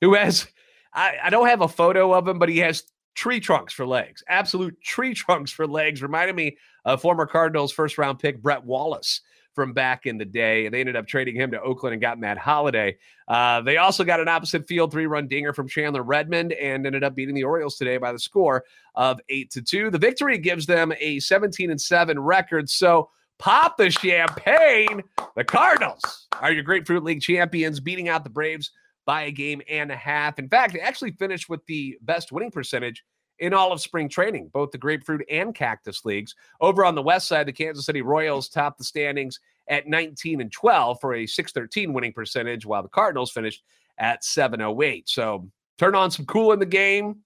who 0.00 0.14
has, 0.14 0.48
I, 0.92 1.14
I 1.22 1.30
don't 1.30 1.46
have 1.46 1.60
a 1.60 1.68
photo 1.68 2.12
of 2.12 2.26
him, 2.26 2.40
but 2.40 2.48
he 2.48 2.58
has 2.58 2.82
tree 3.14 3.38
trunks 3.38 3.72
for 3.72 3.86
legs, 3.86 4.24
absolute 4.28 4.80
tree 4.82 5.14
trunks 5.14 5.52
for 5.52 5.68
legs. 5.68 6.02
Reminded 6.02 6.34
me 6.34 6.56
of 6.84 7.00
former 7.00 7.26
Cardinals 7.26 7.70
first 7.70 7.96
round 7.96 8.18
pick 8.18 8.42
Brett 8.42 8.64
Wallace 8.64 9.20
from 9.56 9.72
back 9.72 10.06
in 10.06 10.18
the 10.18 10.24
day. 10.24 10.68
They 10.68 10.78
ended 10.78 10.94
up 10.94 11.08
trading 11.08 11.34
him 11.34 11.50
to 11.50 11.60
Oakland 11.60 11.94
and 11.94 12.00
got 12.00 12.20
Matt 12.20 12.38
Holliday. 12.38 12.98
Uh, 13.26 13.62
they 13.62 13.78
also 13.78 14.04
got 14.04 14.20
an 14.20 14.28
opposite 14.28 14.68
field 14.68 14.92
three 14.92 15.06
run 15.06 15.26
dinger 15.26 15.52
from 15.52 15.66
Chandler 15.66 16.04
Redmond 16.04 16.52
and 16.52 16.86
ended 16.86 17.02
up 17.02 17.16
beating 17.16 17.34
the 17.34 17.42
Orioles 17.42 17.76
today 17.76 17.96
by 17.96 18.12
the 18.12 18.18
score 18.18 18.64
of 18.94 19.18
eight 19.30 19.50
to 19.50 19.62
two. 19.62 19.90
The 19.90 19.98
victory 19.98 20.38
gives 20.38 20.66
them 20.66 20.92
a 21.00 21.18
17 21.18 21.70
and 21.70 21.80
seven 21.80 22.20
record. 22.20 22.70
So 22.70 23.10
pop 23.38 23.78
the 23.78 23.90
champagne. 23.90 25.02
The 25.34 25.44
Cardinals 25.44 26.28
are 26.40 26.52
your 26.52 26.62
Grapefruit 26.62 27.02
League 27.02 27.22
champions, 27.22 27.80
beating 27.80 28.08
out 28.08 28.22
the 28.22 28.30
Braves 28.30 28.70
by 29.06 29.22
a 29.22 29.30
game 29.30 29.62
and 29.68 29.90
a 29.90 29.96
half. 29.96 30.38
In 30.38 30.48
fact, 30.48 30.74
they 30.74 30.80
actually 30.80 31.12
finished 31.12 31.48
with 31.48 31.64
the 31.66 31.96
best 32.02 32.30
winning 32.30 32.50
percentage 32.50 33.02
in 33.38 33.52
all 33.52 33.72
of 33.72 33.80
spring 33.80 34.08
training, 34.08 34.50
both 34.52 34.70
the 34.70 34.78
grapefruit 34.78 35.24
and 35.30 35.54
cactus 35.54 36.04
leagues. 36.04 36.34
Over 36.60 36.84
on 36.84 36.94
the 36.94 37.02
west 37.02 37.28
side, 37.28 37.46
the 37.46 37.52
Kansas 37.52 37.86
City 37.86 38.02
Royals 38.02 38.48
topped 38.48 38.78
the 38.78 38.84
standings 38.84 39.40
at 39.68 39.88
19 39.88 40.40
and 40.40 40.52
12 40.52 40.98
for 41.00 41.14
a 41.14 41.26
613 41.26 41.92
winning 41.92 42.12
percentage, 42.12 42.64
while 42.64 42.82
the 42.82 42.88
Cardinals 42.88 43.32
finished 43.32 43.62
at 43.98 44.24
708. 44.24 45.08
So 45.08 45.48
turn 45.78 45.94
on 45.94 46.10
some 46.10 46.26
Kool 46.26 46.52
and 46.52 46.62
the 46.62 46.66
Gang. 46.66 47.16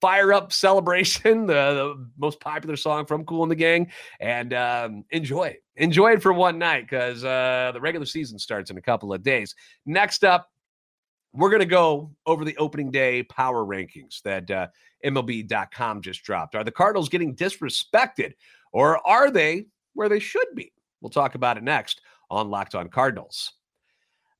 Fire 0.00 0.32
up 0.32 0.52
celebration, 0.52 1.46
the, 1.46 1.54
the 1.96 2.08
most 2.18 2.38
popular 2.40 2.76
song 2.76 3.04
from 3.04 3.24
Kool 3.24 3.42
and 3.42 3.50
the 3.50 3.56
Gang, 3.56 3.90
and 4.20 4.54
um, 4.54 5.04
enjoy 5.10 5.48
it. 5.48 5.64
Enjoy 5.76 6.12
it 6.12 6.22
for 6.22 6.32
one 6.32 6.58
night 6.58 6.88
because 6.88 7.24
uh, 7.24 7.72
the 7.74 7.80
regular 7.80 8.06
season 8.06 8.38
starts 8.38 8.70
in 8.70 8.78
a 8.78 8.82
couple 8.82 9.12
of 9.12 9.22
days. 9.22 9.54
Next 9.86 10.24
up, 10.24 10.50
we're 11.32 11.50
going 11.50 11.60
to 11.60 11.66
go 11.66 12.10
over 12.26 12.44
the 12.44 12.56
opening 12.56 12.90
day 12.90 13.22
power 13.22 13.64
rankings 13.64 14.22
that 14.22 14.50
uh, 14.50 14.68
MLB.com 15.04 16.02
just 16.02 16.22
dropped. 16.22 16.54
Are 16.54 16.64
the 16.64 16.70
Cardinals 16.70 17.08
getting 17.08 17.34
disrespected 17.34 18.32
or 18.72 19.06
are 19.06 19.30
they 19.30 19.66
where 19.94 20.08
they 20.08 20.18
should 20.18 20.48
be? 20.54 20.72
We'll 21.00 21.10
talk 21.10 21.34
about 21.34 21.56
it 21.56 21.62
next 21.62 22.00
on 22.30 22.50
Locked 22.50 22.74
On 22.74 22.88
Cardinals. 22.88 23.52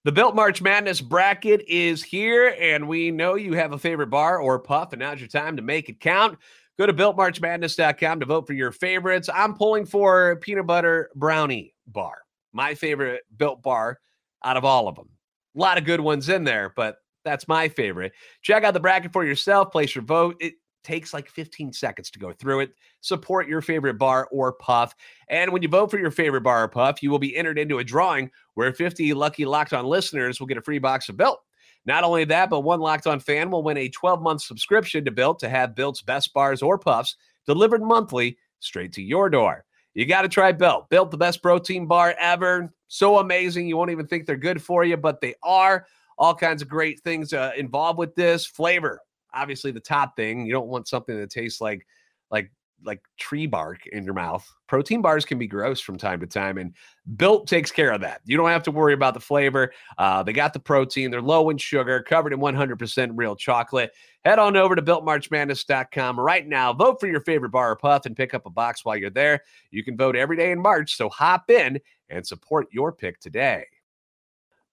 The 0.05 0.13
Built 0.13 0.35
March 0.35 0.63
Madness 0.63 1.01
bracket 1.01 1.63
is 1.69 2.03
here, 2.03 2.55
and 2.61 2.89
we 2.89 3.11
know 3.11 3.35
you 3.35 3.55
have 3.55 3.73
a 3.73 3.79
favorite 3.79 4.11
bar 4.11 4.39
or 4.39 4.59
puff, 4.59 4.93
and 4.93 5.01
now's 5.01 5.21
your 5.21 5.29
time 5.29 5.57
to 5.57 5.63
make 5.63 5.89
it 5.89 6.01
count. 6.01 6.39
Go 6.79 6.87
to 6.87 6.95
builtmarchmadness.com 6.95 8.21
to 8.21 8.27
vote 8.27 8.47
for 8.47 8.53
your 8.53 8.71
favorites. 8.71 9.29
I'm 9.33 9.55
pulling 9.55 9.85
for 9.85 10.37
peanut 10.37 10.67
butter 10.67 11.11
brownie 11.17 11.75
bar, 11.87 12.19
my 12.53 12.75
favorite 12.75 13.23
built 13.37 13.63
bar 13.63 13.99
out 14.45 14.57
of 14.57 14.65
all 14.65 14.87
of 14.87 14.95
them. 14.95 15.09
A 15.57 15.59
lot 15.59 15.79
of 15.79 15.85
good 15.85 16.01
ones 16.01 16.29
in 16.29 16.45
there, 16.45 16.73
but 16.77 16.97
that's 17.25 17.49
my 17.49 17.69
favorite. 17.69 18.13
Check 18.43 18.65
out 18.65 18.75
the 18.75 18.81
bracket 18.81 19.13
for 19.13 19.25
yourself, 19.25 19.73
place 19.73 19.95
your 19.95 20.05
vote. 20.05 20.37
It 20.41 20.55
takes 20.85 21.13
like 21.13 21.29
15 21.29 21.73
seconds 21.73 22.11
to 22.11 22.19
go 22.19 22.33
through 22.33 22.61
it. 22.61 22.71
Support 23.01 23.49
your 23.49 23.61
favorite 23.61 23.99
bar 23.99 24.29
or 24.33 24.55
puff. 24.55 24.95
And 25.29 25.53
when 25.53 25.63
you 25.63 25.69
vote 25.69 25.91
for 25.91 25.99
your 25.99 26.11
favorite 26.11 26.43
bar 26.43 26.65
or 26.65 26.69
puff, 26.69 27.03
you 27.03 27.11
will 27.11 27.19
be 27.19 27.37
entered 27.37 27.59
into 27.59 27.79
a 27.79 27.85
drawing 27.85 28.31
where 28.55 28.73
50 28.73 29.13
lucky 29.15 29.45
locked 29.45 29.73
on 29.73 29.85
listeners 29.85 30.41
will 30.41 30.47
get 30.47 30.57
a 30.57 30.63
free 30.63 30.79
box 30.79 31.09
of 31.09 31.17
Built. 31.17 31.41
Not 31.85 32.05
only 32.05 32.25
that, 32.25 32.51
but 32.51 32.61
one 32.61 32.81
locked 32.81 33.07
on 33.07 33.21
fan 33.21 33.51
will 33.51 33.63
win 33.63 33.77
a 33.77 33.89
12 33.89 34.23
month 34.23 34.43
subscription 34.43 35.05
to 35.05 35.11
Built 35.11 35.39
to 35.41 35.49
have 35.49 35.75
Built's 35.75 36.03
best 36.03 36.33
bars 36.33 36.63
or 36.63 36.79
puffs 36.79 37.17
delivered 37.47 37.83
monthly 37.83 38.39
straight 38.61 38.93
to 38.95 39.03
your 39.03 39.31
door. 39.31 39.65
You 39.99 40.07
got 40.07 40.23
to 40.23 40.29
try 40.29 40.53
Built. 40.53 40.89
Built 40.91 41.11
the 41.11 41.17
best 41.17 41.43
protein 41.43 41.87
bar 41.87 42.15
ever. 42.21 42.73
So 42.87 43.19
amazing. 43.19 43.67
You 43.67 43.77
won't 43.77 43.91
even 43.91 44.07
think 44.07 44.27
they're 44.27 44.37
good 44.37 44.63
for 44.63 44.85
you, 44.85 44.97
but 44.97 45.21
they 45.21 45.35
are. 45.43 45.87
All 46.17 46.37
kinds 46.37 46.63
of 46.63 46.69
great 46.69 47.01
things 47.01 47.33
uh, 47.33 47.51
involved 47.57 47.99
with 47.99 48.15
this. 48.15 48.47
Flavor, 48.47 49.01
obviously 49.35 49.73
the 49.73 49.81
top 49.81 50.15
thing. 50.15 50.47
You 50.47 50.53
don't 50.53 50.69
want 50.69 50.87
something 50.87 51.19
that 51.19 51.31
tastes 51.31 51.61
like 51.61 51.85
like 52.31 52.53
like 52.85 53.03
tree 53.19 53.47
bark 53.47 53.87
in 53.87 54.05
your 54.05 54.15
mouth. 54.15 54.49
Protein 54.67 55.03
bars 55.03 55.25
can 55.25 55.39
be 55.39 55.47
gross 55.47 55.81
from 55.81 55.97
time 55.97 56.21
to 56.21 56.27
time, 56.27 56.59
and 56.59 56.75
Built 57.17 57.47
takes 57.47 57.73
care 57.73 57.91
of 57.91 58.01
that. 58.03 58.21
You 58.25 58.37
don't 58.37 58.49
have 58.49 58.63
to 58.65 58.71
worry 58.71 58.93
about 58.93 59.15
the 59.15 59.21
flavor. 59.21 59.73
Uh, 59.97 60.23
they 60.23 60.33
got 60.33 60.53
the 60.53 60.61
protein. 60.61 61.11
They're 61.11 61.23
low 61.23 61.49
in 61.51 61.57
sugar, 61.57 62.03
covered 62.03 62.33
in 62.33 62.39
100% 62.39 63.13
real 63.15 63.35
chocolate. 63.35 63.93
Head 64.25 64.39
on 64.39 64.57
over 64.57 64.77
to 64.77 64.83
BuiltMarchMadness.com 64.83 66.21
right 66.21 66.47
now. 66.47 66.73
Vote 66.73 67.01
for 67.01 67.07
your 67.07 67.21
favorite 67.21 67.51
bar 67.51 67.71
or 67.71 67.77
puff 67.77 68.05
and 68.05 68.17
pick 68.17 68.35
up 68.35 68.47
a 68.47 68.51
box 68.51 68.85
while 68.85 68.97
you're 68.97 69.11
there. 69.11 69.43
You 69.71 69.83
can 69.83 69.97
vote 69.97 70.17
every 70.17 70.37
day 70.37 70.51
in 70.51 70.61
March, 70.61 70.97
so 70.97 71.09
hop 71.09 71.51
in 71.51 71.81
and 72.11 72.27
support 72.27 72.69
your 72.71 72.93
pick 72.93 73.21
today. 73.21 73.65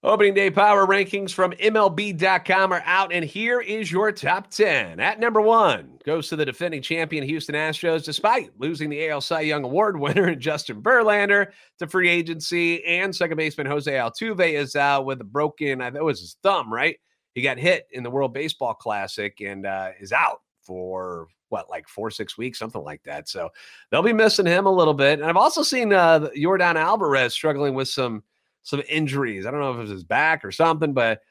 Opening 0.06 0.36
day 0.36 0.52
power 0.52 0.86
rankings 0.86 1.32
from 1.32 1.52
MLB.com 1.54 2.72
are 2.72 2.84
out, 2.86 3.12
and 3.12 3.26
here 3.26 3.60
is 3.60 3.92
your 3.92 4.12
top 4.12 4.52
10. 4.52 5.00
At 5.00 5.20
number 5.20 5.42
one 5.42 5.98
goes 6.06 6.30
to 6.30 6.36
the 6.36 6.46
defending 6.46 6.84
champion 6.84 7.24
Houston 7.24 7.56
Astros, 7.56 8.06
despite 8.06 8.52
losing 8.60 8.92
the 8.92 9.10
AL 9.10 9.22
Cy 9.22 9.42
Young 9.42 9.64
Award 9.64 10.00
winner 10.00 10.28
and 10.28 10.40
Justin 10.40 10.84
Verlander 10.84 11.48
to 11.80 11.88
free 11.88 12.08
agency, 12.08 12.86
and 12.86 13.16
second 13.16 13.38
baseman 13.38 13.66
Jose 13.66 13.92
Altuve 13.92 14.54
is 14.54 14.76
out 14.76 15.08
with 15.08 15.22
a 15.22 15.24
broken, 15.24 15.82
I 15.82 15.86
think 15.86 16.02
it 16.02 16.04
was 16.04 16.20
his 16.20 16.38
thumb, 16.44 16.72
right? 16.72 16.98
He 17.34 17.42
got 17.42 17.58
hit 17.58 17.88
in 17.90 18.04
the 18.04 18.12
World 18.12 18.32
Baseball 18.32 18.76
Classic 18.76 19.42
and 19.42 19.66
uh, 19.66 19.90
is 20.00 20.12
out 20.12 20.42
for 20.62 21.30
what, 21.50 21.68
like 21.68 21.88
four, 21.88 22.12
six 22.12 22.38
weeks, 22.38 22.60
something 22.60 22.84
like 22.84 23.02
that. 23.06 23.28
So 23.28 23.50
they'll 23.90 24.04
be 24.04 24.14
missing 24.14 24.46
him 24.46 24.68
a 24.68 24.72
little 24.72 24.94
bit. 24.94 25.18
And 25.18 25.28
I've 25.28 25.36
also 25.36 25.64
seen 25.64 25.94
uh, 25.94 26.30
Yordan 26.38 26.76
Alvarez 26.76 27.34
struggling 27.34 27.74
with 27.74 27.88
some 27.88 28.22
some 28.66 28.82
injuries. 28.90 29.46
I 29.46 29.52
don't 29.52 29.62
know 29.62 29.72
if 29.72 29.78
it 29.78 29.82
was 29.82 29.92
his 29.92 30.04
back 30.04 30.44
or 30.44 30.52
something, 30.52 30.92
but 30.92 31.22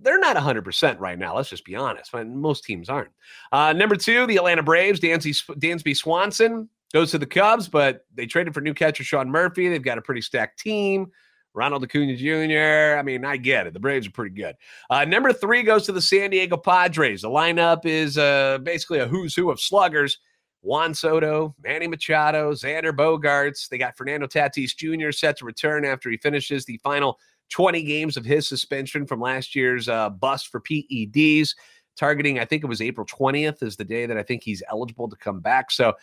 they're 0.00 0.18
not 0.18 0.36
100% 0.36 0.98
right 0.98 1.18
now. 1.18 1.36
Let's 1.36 1.50
just 1.50 1.64
be 1.64 1.76
honest. 1.76 2.12
Most 2.14 2.64
teams 2.64 2.88
aren't. 2.88 3.10
Uh, 3.52 3.72
number 3.74 3.94
two, 3.94 4.26
the 4.26 4.36
Atlanta 4.36 4.62
Braves, 4.62 5.00
Dansby, 5.00 5.58
Dansby 5.58 5.96
Swanson 5.96 6.68
goes 6.94 7.10
to 7.10 7.18
the 7.18 7.26
Cubs, 7.26 7.68
but 7.68 8.06
they 8.14 8.24
traded 8.24 8.54
for 8.54 8.62
new 8.62 8.74
catcher 8.74 9.04
Sean 9.04 9.28
Murphy. 9.28 9.68
They've 9.68 9.82
got 9.82 9.98
a 9.98 10.02
pretty 10.02 10.22
stacked 10.22 10.58
team. 10.58 11.12
Ronald 11.52 11.84
Acuna 11.84 12.16
Jr. 12.16 12.98
I 12.98 13.02
mean, 13.02 13.24
I 13.24 13.36
get 13.36 13.66
it. 13.66 13.74
The 13.74 13.80
Braves 13.80 14.06
are 14.06 14.12
pretty 14.12 14.34
good. 14.34 14.54
Uh, 14.88 15.04
number 15.04 15.32
three 15.32 15.62
goes 15.62 15.84
to 15.86 15.92
the 15.92 16.00
San 16.00 16.30
Diego 16.30 16.56
Padres. 16.56 17.22
The 17.22 17.28
lineup 17.28 17.84
is 17.84 18.16
uh, 18.16 18.58
basically 18.62 19.00
a 19.00 19.06
who's 19.06 19.34
who 19.34 19.50
of 19.50 19.60
sluggers. 19.60 20.18
Juan 20.62 20.94
Soto, 20.94 21.54
Manny 21.62 21.86
Machado, 21.86 22.52
Xander 22.52 22.92
Bogaerts. 22.92 23.68
They 23.68 23.78
got 23.78 23.96
Fernando 23.96 24.26
Tatis 24.26 24.76
Jr. 24.76 25.12
set 25.12 25.36
to 25.38 25.44
return 25.44 25.84
after 25.84 26.10
he 26.10 26.16
finishes 26.16 26.64
the 26.64 26.78
final 26.78 27.18
20 27.50 27.82
games 27.82 28.16
of 28.16 28.24
his 28.24 28.48
suspension 28.48 29.06
from 29.06 29.20
last 29.20 29.54
year's 29.54 29.88
uh, 29.88 30.10
bust 30.10 30.48
for 30.48 30.60
PEDs. 30.60 31.54
Targeting, 31.96 32.38
I 32.38 32.44
think 32.44 32.62
it 32.62 32.68
was 32.68 32.80
April 32.80 33.06
20th, 33.06 33.62
is 33.62 33.76
the 33.76 33.84
day 33.84 34.06
that 34.06 34.16
I 34.16 34.22
think 34.22 34.42
he's 34.42 34.62
eligible 34.70 35.08
to 35.08 35.16
come 35.16 35.40
back. 35.40 35.70
So 35.70 35.94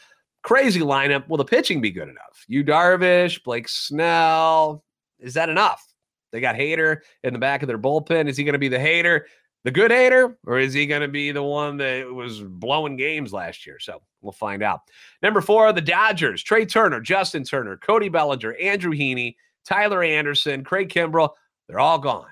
crazy 0.42 0.82
lineup. 0.82 1.28
Will 1.28 1.38
the 1.38 1.46
pitching 1.46 1.82
be 1.82 1.92
good 1.92 2.10
enough? 2.10 2.46
Yu 2.48 2.64
Darvish, 2.64 3.44
Blake 3.44 3.70
Snell. 3.70 4.84
Is 5.20 5.34
that 5.36 5.50
enough? 5.50 5.86
They 6.32 6.42
got 6.42 6.56
Hader 6.56 6.98
in 7.24 7.32
the 7.32 7.40
back 7.40 7.62
of 7.62 7.68
their 7.68 7.78
bullpen. 7.78 8.28
Is 8.28 8.36
he 8.36 8.44
going 8.44 8.54
to 8.54 8.60
be 8.60 8.68
the 8.68 8.80
hater? 8.80 9.28
The 9.66 9.72
good 9.72 9.90
hater, 9.90 10.38
or 10.46 10.60
is 10.60 10.74
he 10.74 10.86
going 10.86 11.02
to 11.02 11.08
be 11.08 11.32
the 11.32 11.42
one 11.42 11.78
that 11.78 12.06
was 12.08 12.40
blowing 12.40 12.98
games 12.98 13.34
last 13.34 13.66
year? 13.66 13.80
So 13.80 14.00
we'll 14.22 14.32
find 14.32 14.62
out. 14.62 14.82
Number 15.24 15.42
four, 15.42 15.74
the 15.74 15.82
Dodgers: 15.82 16.44
Trea 16.44 16.68
Turner, 16.68 17.02
Justin 17.02 17.44
Turner, 17.44 17.76
Cody 17.76 18.08
Bellinger, 18.08 18.54
Andrew 18.62 18.92
Heaney, 18.94 19.36
Tyler 19.66 20.04
Anderson, 20.04 20.64
Craig 20.64 20.90
Kimbrel. 20.90 21.32
They're 21.68 21.80
all 21.80 21.98
gone. 21.98 22.30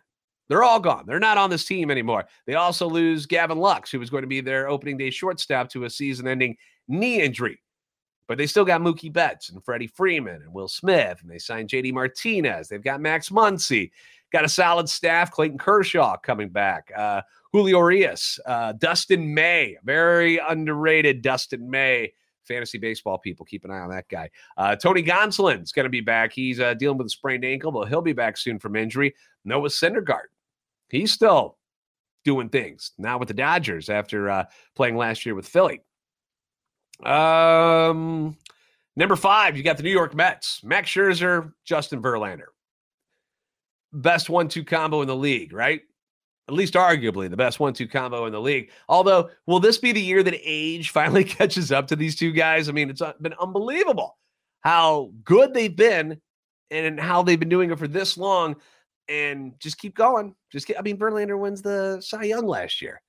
They're 0.48 0.64
all 0.64 0.80
gone. 0.80 1.06
They're 1.08 1.20
not 1.20 1.40
on 1.40 1.50
this 1.50 1.66
team 1.66 1.90
anymore. 1.90 2.26
They 2.46 2.54
also 2.54 2.88
lose 2.88 3.26
Gavin 3.26 3.58
Lux, 3.58 3.90
who 3.90 4.00
was 4.00 4.12
going 4.12 4.22
to 4.22 4.28
be 4.28 4.42
their 4.42 4.70
opening 4.70 4.98
day 4.98 5.10
shortstop 5.10 5.70
to 5.70 5.86
a 5.86 5.90
season-ending 5.90 6.56
knee 6.88 7.20
injury. 7.20 7.60
But 8.28 8.38
they 8.38 8.48
still 8.48 8.66
got 8.66 8.82
Mookie 8.82 9.12
Betts 9.12 9.50
and 9.50 9.64
Freddie 9.64 9.88
Freeman 9.88 10.42
and 10.42 10.54
Will 10.54 10.68
Smith, 10.68 11.20
and 11.22 11.30
they 11.30 11.40
signed 11.40 11.70
JD 11.70 11.94
Martinez. 11.94 12.68
They've 12.68 12.84
got 12.84 13.02
Max 13.02 13.30
Muncy. 13.30 13.92
Got 14.32 14.46
a 14.46 14.50
solid 14.50 14.90
staff. 14.90 15.30
Clayton 15.32 15.58
Kershaw 15.58 16.18
coming 16.18 16.50
back. 16.50 16.92
Uh, 16.96 17.22
Julio 17.52 17.78
Urias, 17.80 18.40
uh, 18.48 18.74
Dustin 18.74 19.32
May, 19.32 19.78
very 19.84 20.40
underrated 20.40 21.22
Dustin 21.22 21.70
May. 21.70 22.12
Fantasy 22.48 22.78
baseball 22.78 23.18
people, 23.20 23.46
keep 23.46 23.64
an 23.64 23.72
eye 23.72 23.80
on 23.80 23.90
that 23.92 24.10
guy. 24.10 24.30
Uh, 24.58 24.76
Tony 24.76 25.02
Gonsolin's 25.02 25.72
going 25.72 25.86
to 25.86 25.90
be 25.90 26.02
back. 26.02 26.34
He's 26.34 26.60
uh, 26.60 26.74
dealing 26.74 26.98
with 26.98 27.08
a 27.08 27.12
sprained 27.12 27.46
ankle, 27.46 27.72
but 27.72 27.88
he'll 27.88 28.02
be 28.02 28.12
back 28.12 28.36
soon 28.38 28.60
from 28.60 28.76
injury. 28.76 29.16
Noah 29.46 29.70
Syndergaard, 29.70 30.28
he's 30.90 31.12
still 31.14 31.58
doing 32.26 32.50
things 32.50 32.92
now 32.98 33.18
with 33.18 33.28
the 33.28 33.34
Dodgers 33.34 33.88
after 33.90 34.30
uh, 34.30 34.46
playing 34.76 34.98
last 34.98 35.26
year 35.26 35.36
with 35.36 35.48
Philly. 35.48 35.82
Um, 37.02 38.38
number 38.96 39.16
five, 39.16 39.58
you 39.58 39.64
got 39.64 39.78
the 39.78 39.84
New 39.84 39.92
York 39.92 40.14
Mets. 40.14 40.64
Max 40.64 40.90
Scherzer, 40.90 41.54
Justin 41.66 42.02
Verlander 42.02 42.48
best 43.94 44.30
one 44.30 44.48
two 44.48 44.64
combo 44.64 45.02
in 45.02 45.08
the 45.08 45.16
league, 45.16 45.54
right? 45.54 45.82
At 46.50 46.56
least 46.56 46.74
arguably 46.74 47.30
the 47.30 47.38
best 47.38 47.60
one 47.60 47.74
two 47.74 47.88
combo 47.88 48.26
in 48.26 48.34
the 48.34 48.42
league. 48.42 48.72
Although, 48.90 49.30
will 49.46 49.60
this 49.60 49.78
be 49.78 49.92
the 49.92 50.02
year 50.02 50.24
that 50.24 50.36
age 50.44 50.90
finally 50.92 51.24
catches 51.24 51.72
up 51.72 51.88
to 51.88 51.96
these 51.96 52.16
two 52.16 52.32
guys? 52.32 52.68
I 52.68 52.74
mean, 52.74 52.90
it's 52.90 53.02
been 53.22 53.36
unbelievable 53.40 54.18
how 54.62 55.12
good 55.24 55.54
they've 55.54 55.76
been 55.76 56.20
and 56.72 57.00
how 57.00 57.22
they've 57.22 57.40
been 57.40 57.50
doing 57.50 57.72
it 57.72 57.80
for 57.80 57.88
this 57.88 58.18
long. 58.18 58.56
And 59.10 59.54
just 59.60 59.78
keep 59.78 59.96
going. 59.96 60.34
Just 60.50 60.66
keep, 60.66 60.80
I 60.80 60.82
mean, 60.82 60.98
Verlander 60.98 61.38
wins 61.38 61.62
the 61.62 62.00
Cy 62.02 62.24
Young 62.24 62.48
last 62.48 62.82
year. 62.82 63.02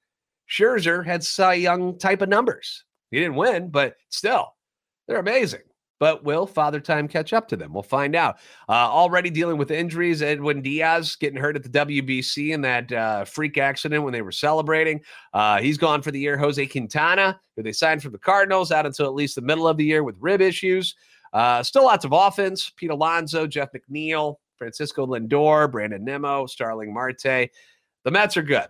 Scherzer 0.51 1.07
had 1.07 1.23
Cy 1.23 1.55
Young 1.55 1.97
type 1.99 2.20
of 2.20 2.29
numbers. 2.29 2.85
He 3.14 3.20
didn't 3.20 3.37
win, 3.37 3.68
but 3.68 3.94
still, 4.09 4.55
they're 5.07 5.20
amazing. 5.20 5.61
But 6.00 6.24
will 6.24 6.46
Father 6.46 6.81
Time 6.81 7.07
catch 7.07 7.33
up 7.33 7.46
to 7.48 7.57
them? 7.57 7.72
We'll 7.72 7.85
find 7.85 8.16
out. 8.16 8.38
Uh, 8.68 8.72
already 8.72 9.31
dealing 9.31 9.57
with 9.57 9.70
injuries. 9.70 10.20
Edwin 10.20 10.61
Diaz 10.61 11.14
getting 11.14 11.38
hurt 11.38 11.55
at 11.55 11.62
the 11.62 11.68
WBC 11.68 12.53
in 12.53 12.61
that 12.62 12.92
uh, 12.92 13.24
freak 13.24 13.57
accident 13.57 14.03
when 14.03 14.12
they 14.12 14.20
were 14.20 14.33
celebrating. 14.33 15.00
Uh, 15.33 15.61
he's 15.61 15.79
gone 15.79 16.03
for 16.03 16.11
the 16.11 16.18
year. 16.18 16.37
Jose 16.37 16.66
Quintana, 16.66 17.40
who 17.57 17.62
they 17.62 17.70
signed 17.70 18.03
from 18.03 18.11
the 18.11 18.18
Cardinals, 18.18 18.72
out 18.72 18.85
until 18.85 19.07
at 19.07 19.14
least 19.14 19.37
the 19.37 19.42
middle 19.42 19.68
of 19.68 19.77
the 19.77 19.85
year 19.85 20.03
with 20.03 20.16
rib 20.18 20.40
issues. 20.40 20.96
Uh, 21.33 21.62
still 21.62 21.85
lots 21.85 22.05
of 22.05 22.12
offense. 22.12 22.70
Pete 22.77 22.90
Alonso, 22.90 23.46
Jeff 23.46 23.68
McNeil, 23.72 24.35
Francisco 24.59 25.07
Lindor, 25.07 25.70
Brandon 25.70 26.05
Nimmo, 26.05 26.46
Starling 26.46 26.92
Marte. 26.92 27.22
The 27.22 28.11
Mets 28.11 28.37
are 28.37 28.42
good. 28.42 28.66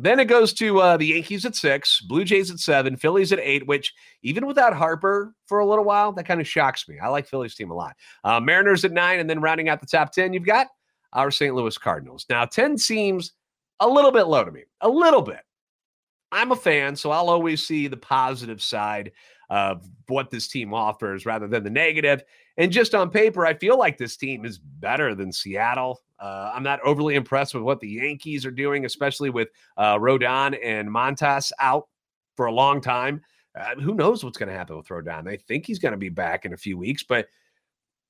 Then 0.00 0.20
it 0.20 0.26
goes 0.26 0.52
to 0.54 0.80
uh, 0.80 0.96
the 0.96 1.06
Yankees 1.06 1.44
at 1.44 1.56
six, 1.56 2.00
Blue 2.00 2.24
Jays 2.24 2.52
at 2.52 2.60
seven, 2.60 2.96
Phillies 2.96 3.32
at 3.32 3.40
eight, 3.40 3.66
which 3.66 3.92
even 4.22 4.46
without 4.46 4.72
Harper 4.72 5.34
for 5.46 5.58
a 5.58 5.66
little 5.66 5.84
while, 5.84 6.12
that 6.12 6.26
kind 6.26 6.40
of 6.40 6.46
shocks 6.46 6.88
me. 6.88 6.98
I 7.00 7.08
like 7.08 7.26
Phillies 7.26 7.56
team 7.56 7.72
a 7.72 7.74
lot. 7.74 7.96
Uh, 8.22 8.38
Mariners 8.38 8.84
at 8.84 8.92
nine, 8.92 9.18
and 9.18 9.28
then 9.28 9.40
rounding 9.40 9.68
out 9.68 9.80
the 9.80 9.86
top 9.86 10.12
10, 10.12 10.32
you've 10.32 10.46
got 10.46 10.68
our 11.12 11.32
St. 11.32 11.52
Louis 11.52 11.76
Cardinals. 11.76 12.26
Now, 12.30 12.44
10 12.44 12.78
seems 12.78 13.32
a 13.80 13.88
little 13.88 14.12
bit 14.12 14.28
low 14.28 14.44
to 14.44 14.52
me, 14.52 14.62
a 14.80 14.88
little 14.88 15.22
bit. 15.22 15.40
I'm 16.30 16.52
a 16.52 16.56
fan, 16.56 16.94
so 16.94 17.10
I'll 17.10 17.30
always 17.30 17.66
see 17.66 17.88
the 17.88 17.96
positive 17.96 18.62
side 18.62 19.12
of 19.50 19.88
what 20.08 20.30
this 20.30 20.46
team 20.46 20.74
offers 20.74 21.26
rather 21.26 21.48
than 21.48 21.64
the 21.64 21.70
negative. 21.70 22.22
And 22.58 22.72
just 22.72 22.94
on 22.94 23.08
paper, 23.08 23.46
I 23.46 23.54
feel 23.54 23.78
like 23.78 23.96
this 23.96 24.16
team 24.16 24.44
is 24.44 24.58
better 24.58 25.14
than 25.14 25.32
Seattle. 25.32 26.02
Uh, 26.18 26.50
I'm 26.52 26.64
not 26.64 26.80
overly 26.80 27.14
impressed 27.14 27.54
with 27.54 27.62
what 27.62 27.78
the 27.78 27.88
Yankees 27.88 28.44
are 28.44 28.50
doing, 28.50 28.84
especially 28.84 29.30
with 29.30 29.48
uh, 29.76 29.96
Rodon 29.96 30.58
and 30.62 30.88
Montas 30.88 31.52
out 31.60 31.86
for 32.36 32.46
a 32.46 32.52
long 32.52 32.80
time. 32.80 33.22
Uh, 33.58 33.76
who 33.76 33.94
knows 33.94 34.24
what's 34.24 34.36
going 34.36 34.48
to 34.48 34.56
happen 34.56 34.76
with 34.76 34.88
Rodon? 34.88 35.24
They 35.24 35.36
think 35.36 35.66
he's 35.66 35.78
going 35.78 35.92
to 35.92 35.98
be 35.98 36.08
back 36.08 36.44
in 36.44 36.52
a 36.52 36.56
few 36.56 36.76
weeks, 36.76 37.04
but 37.04 37.28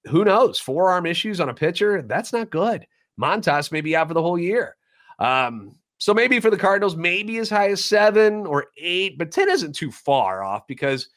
who 0.06 0.24
knows? 0.24 0.58
Forearm 0.58 1.04
issues 1.04 1.40
on 1.40 1.50
a 1.50 1.54
pitcher, 1.54 2.00
that's 2.02 2.32
not 2.32 2.50
good. 2.50 2.86
Montas 3.20 3.70
may 3.70 3.82
be 3.82 3.94
out 3.94 4.08
for 4.08 4.14
the 4.14 4.22
whole 4.22 4.38
year. 4.38 4.76
Um, 5.18 5.76
so 5.98 6.14
maybe 6.14 6.40
for 6.40 6.50
the 6.50 6.56
Cardinals, 6.56 6.96
maybe 6.96 7.36
as 7.38 7.50
high 7.50 7.68
as 7.68 7.84
seven 7.84 8.46
or 8.46 8.66
eight, 8.78 9.18
but 9.18 9.30
10 9.30 9.50
isn't 9.50 9.74
too 9.74 9.90
far 9.90 10.42
off 10.42 10.66
because 10.66 11.08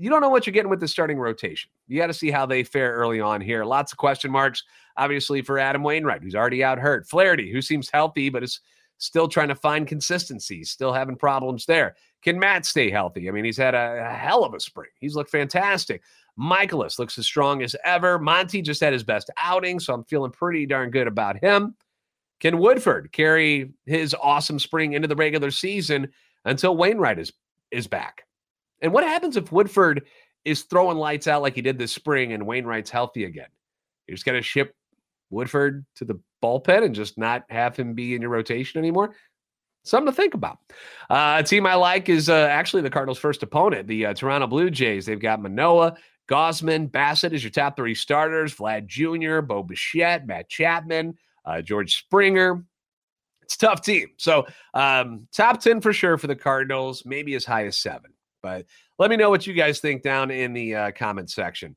you 0.00 0.08
don't 0.08 0.22
know 0.22 0.30
what 0.30 0.46
you're 0.46 0.52
getting 0.52 0.70
with 0.70 0.80
the 0.80 0.88
starting 0.88 1.18
rotation. 1.18 1.70
You 1.86 1.98
got 1.98 2.06
to 2.06 2.14
see 2.14 2.30
how 2.30 2.46
they 2.46 2.64
fare 2.64 2.94
early 2.94 3.20
on 3.20 3.42
here. 3.42 3.66
Lots 3.66 3.92
of 3.92 3.98
question 3.98 4.30
marks, 4.30 4.64
obviously, 4.96 5.42
for 5.42 5.58
Adam 5.58 5.82
Wainwright, 5.82 6.22
who's 6.22 6.34
already 6.34 6.64
out 6.64 6.78
hurt. 6.78 7.06
Flaherty, 7.06 7.52
who 7.52 7.60
seems 7.60 7.90
healthy, 7.90 8.30
but 8.30 8.42
is 8.42 8.60
still 8.96 9.28
trying 9.28 9.48
to 9.48 9.54
find 9.54 9.86
consistency, 9.86 10.64
still 10.64 10.94
having 10.94 11.16
problems 11.16 11.66
there. 11.66 11.96
Can 12.22 12.38
Matt 12.38 12.64
stay 12.64 12.90
healthy? 12.90 13.28
I 13.28 13.32
mean, 13.32 13.44
he's 13.44 13.58
had 13.58 13.74
a, 13.74 14.06
a 14.08 14.14
hell 14.14 14.42
of 14.42 14.54
a 14.54 14.60
spring. 14.60 14.88
He's 15.00 15.14
looked 15.14 15.30
fantastic. 15.30 16.00
Mikolas 16.38 16.98
looks 16.98 17.18
as 17.18 17.26
strong 17.26 17.62
as 17.62 17.76
ever. 17.84 18.18
Monty 18.18 18.62
just 18.62 18.80
had 18.80 18.94
his 18.94 19.04
best 19.04 19.28
outing, 19.36 19.80
so 19.80 19.92
I'm 19.92 20.04
feeling 20.04 20.30
pretty 20.30 20.64
darn 20.64 20.90
good 20.90 21.08
about 21.08 21.36
him. 21.36 21.74
Can 22.40 22.56
Woodford 22.58 23.12
carry 23.12 23.74
his 23.84 24.16
awesome 24.18 24.58
spring 24.58 24.94
into 24.94 25.08
the 25.08 25.16
regular 25.16 25.50
season 25.50 26.08
until 26.46 26.74
Wainwright 26.74 27.18
is 27.18 27.34
is 27.70 27.86
back? 27.86 28.24
And 28.82 28.92
what 28.92 29.04
happens 29.04 29.36
if 29.36 29.52
Woodford 29.52 30.06
is 30.44 30.62
throwing 30.62 30.96
lights 30.96 31.26
out 31.26 31.42
like 31.42 31.54
he 31.54 31.62
did 31.62 31.78
this 31.78 31.92
spring 31.92 32.32
and 32.32 32.46
Wainwright's 32.46 32.90
healthy 32.90 33.24
again? 33.24 33.48
You're 34.06 34.16
just 34.16 34.26
going 34.26 34.38
to 34.38 34.42
ship 34.42 34.74
Woodford 35.30 35.84
to 35.96 36.04
the 36.04 36.20
bullpen 36.42 36.84
and 36.84 36.94
just 36.94 37.18
not 37.18 37.44
have 37.48 37.76
him 37.76 37.94
be 37.94 38.14
in 38.14 38.22
your 38.22 38.30
rotation 38.30 38.78
anymore? 38.78 39.14
Something 39.84 40.12
to 40.12 40.16
think 40.16 40.34
about. 40.34 40.58
Uh, 41.08 41.36
a 41.38 41.42
team 41.42 41.66
I 41.66 41.74
like 41.74 42.08
is 42.08 42.28
uh, 42.28 42.48
actually 42.50 42.82
the 42.82 42.90
Cardinals' 42.90 43.18
first 43.18 43.42
opponent, 43.42 43.86
the 43.86 44.06
uh, 44.06 44.14
Toronto 44.14 44.46
Blue 44.46 44.70
Jays. 44.70 45.06
They've 45.06 45.18
got 45.18 45.40
Manoah, 45.40 45.96
Gausman, 46.28 46.90
Bassitt 46.90 47.32
as 47.32 47.42
your 47.42 47.50
top 47.50 47.76
three 47.76 47.94
starters, 47.94 48.54
Vlad 48.54 48.86
Jr., 48.86 49.40
Bo 49.40 49.62
Bichette, 49.62 50.26
Matt 50.26 50.48
Chapman, 50.48 51.14
uh, 51.46 51.62
George 51.62 51.96
Springer. 51.96 52.64
It's 53.42 53.56
tough 53.56 53.80
team. 53.82 54.08
So 54.18 54.46
um, 54.74 55.26
top 55.32 55.60
10 55.60 55.80
for 55.80 55.92
sure 55.92 56.18
for 56.18 56.26
the 56.26 56.36
Cardinals, 56.36 57.04
maybe 57.06 57.34
as 57.34 57.44
high 57.44 57.66
as 57.66 57.76
seven. 57.76 58.12
But 58.42 58.66
let 58.98 59.10
me 59.10 59.16
know 59.16 59.30
what 59.30 59.46
you 59.46 59.54
guys 59.54 59.80
think 59.80 60.02
down 60.02 60.30
in 60.30 60.52
the 60.52 60.74
uh, 60.74 60.90
comment 60.92 61.30
section. 61.30 61.76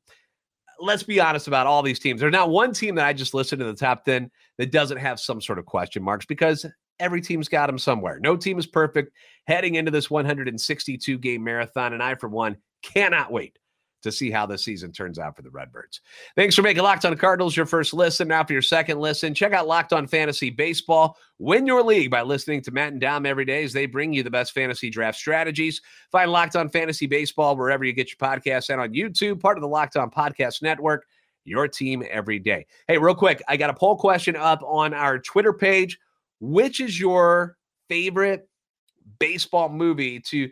let's 0.80 1.02
be 1.02 1.20
honest 1.20 1.46
about 1.48 1.66
all 1.66 1.82
these 1.82 1.98
teams. 1.98 2.20
There's 2.20 2.32
not 2.32 2.50
one 2.50 2.72
team 2.72 2.94
that 2.96 3.06
I 3.06 3.12
just 3.12 3.34
listed 3.34 3.60
in 3.60 3.66
the 3.66 3.74
top 3.74 4.04
10 4.04 4.30
that 4.58 4.72
doesn't 4.72 4.98
have 4.98 5.20
some 5.20 5.40
sort 5.40 5.58
of 5.58 5.66
question 5.66 6.02
marks 6.02 6.26
because 6.26 6.66
every 6.98 7.20
team's 7.20 7.48
got 7.48 7.66
them 7.66 7.78
somewhere. 7.78 8.18
No 8.20 8.36
team 8.36 8.58
is 8.58 8.66
perfect 8.66 9.12
heading 9.46 9.76
into 9.76 9.90
this 9.90 10.10
162 10.10 11.18
game 11.18 11.44
marathon. 11.44 11.92
And 11.92 12.02
I, 12.02 12.14
for 12.14 12.28
one, 12.28 12.56
cannot 12.82 13.32
wait 13.32 13.58
to 14.04 14.12
see 14.12 14.30
how 14.30 14.46
the 14.46 14.56
season 14.56 14.92
turns 14.92 15.18
out 15.18 15.34
for 15.34 15.42
the 15.42 15.50
Redbirds. 15.50 16.00
Thanks 16.36 16.54
for 16.54 16.62
making 16.62 16.84
Locked 16.84 17.04
On 17.04 17.16
Cardinals 17.16 17.56
your 17.56 17.66
first 17.66 17.92
listen. 17.92 18.28
Now, 18.28 18.44
for 18.44 18.52
your 18.52 18.62
second 18.62 19.00
listen, 19.00 19.34
check 19.34 19.52
out 19.52 19.66
Locked 19.66 19.92
On 19.92 20.06
Fantasy 20.06 20.48
Baseball. 20.48 21.18
Win 21.38 21.66
your 21.66 21.82
league 21.82 22.10
by 22.10 22.22
listening 22.22 22.62
to 22.62 22.70
Matt 22.70 22.92
and 22.92 23.00
Dom 23.00 23.26
every 23.26 23.44
day 23.44 23.64
as 23.64 23.72
they 23.72 23.86
bring 23.86 24.12
you 24.12 24.22
the 24.22 24.30
best 24.30 24.52
fantasy 24.52 24.88
draft 24.88 25.18
strategies. 25.18 25.82
Find 26.12 26.30
Locked 26.30 26.56
On 26.56 26.68
Fantasy 26.68 27.06
Baseball 27.06 27.56
wherever 27.56 27.84
you 27.84 27.92
get 27.92 28.10
your 28.10 28.16
podcasts 28.16 28.70
and 28.70 28.80
on 28.80 28.94
YouTube, 28.94 29.40
part 29.40 29.58
of 29.58 29.62
the 29.62 29.68
Locked 29.68 29.96
On 29.96 30.10
Podcast 30.10 30.62
Network. 30.62 31.06
Your 31.44 31.68
team 31.68 32.02
every 32.08 32.38
day. 32.38 32.66
Hey, 32.88 32.96
real 32.96 33.14
quick, 33.14 33.42
I 33.48 33.56
got 33.56 33.68
a 33.68 33.74
poll 33.74 33.96
question 33.96 34.36
up 34.36 34.62
on 34.62 34.94
our 34.94 35.18
Twitter 35.18 35.52
page. 35.52 35.98
Which 36.40 36.80
is 36.80 36.98
your 37.00 37.56
favorite 37.88 38.48
baseball 39.18 39.68
movie 39.68 40.20
to 40.20 40.50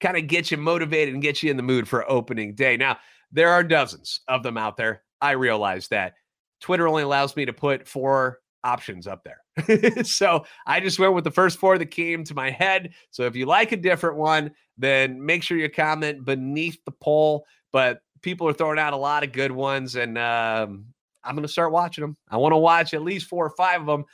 kind 0.00 0.16
of 0.16 0.26
get 0.26 0.50
you 0.50 0.56
motivated 0.56 1.14
and 1.14 1.22
get 1.22 1.42
you 1.42 1.50
in 1.50 1.56
the 1.56 1.62
mood 1.62 1.88
for 1.88 2.10
opening 2.10 2.54
day. 2.54 2.76
Now, 2.76 2.98
there 3.32 3.50
are 3.50 3.62
dozens 3.62 4.20
of 4.28 4.42
them 4.42 4.56
out 4.56 4.76
there. 4.76 5.02
I 5.20 5.32
realize 5.32 5.88
that 5.88 6.14
Twitter 6.60 6.88
only 6.88 7.02
allows 7.02 7.36
me 7.36 7.44
to 7.44 7.52
put 7.52 7.86
four 7.86 8.38
options 8.64 9.06
up 9.06 9.24
there. 9.24 10.02
so 10.04 10.44
I 10.66 10.80
just 10.80 10.98
went 10.98 11.14
with 11.14 11.24
the 11.24 11.30
first 11.30 11.58
four 11.58 11.78
that 11.78 11.86
came 11.86 12.24
to 12.24 12.34
my 12.34 12.50
head. 12.50 12.92
So 13.10 13.24
if 13.24 13.36
you 13.36 13.46
like 13.46 13.72
a 13.72 13.76
different 13.76 14.16
one, 14.16 14.52
then 14.76 15.24
make 15.24 15.42
sure 15.42 15.56
you 15.56 15.68
comment 15.70 16.24
beneath 16.24 16.78
the 16.84 16.92
poll. 16.92 17.46
But 17.72 18.00
people 18.22 18.48
are 18.48 18.52
throwing 18.52 18.78
out 18.78 18.92
a 18.92 18.98
lot 18.98 19.24
of 19.24 19.32
good 19.32 19.52
ones, 19.52 19.96
and 19.96 20.18
um, 20.18 20.86
I'm 21.24 21.34
going 21.34 21.46
to 21.46 21.52
start 21.52 21.72
watching 21.72 22.02
them. 22.02 22.16
I 22.28 22.36
want 22.36 22.52
to 22.52 22.58
watch 22.58 22.94
at 22.94 23.02
least 23.02 23.26
four 23.26 23.46
or 23.46 23.54
five 23.56 23.80
of 23.80 23.86
them 23.86 24.04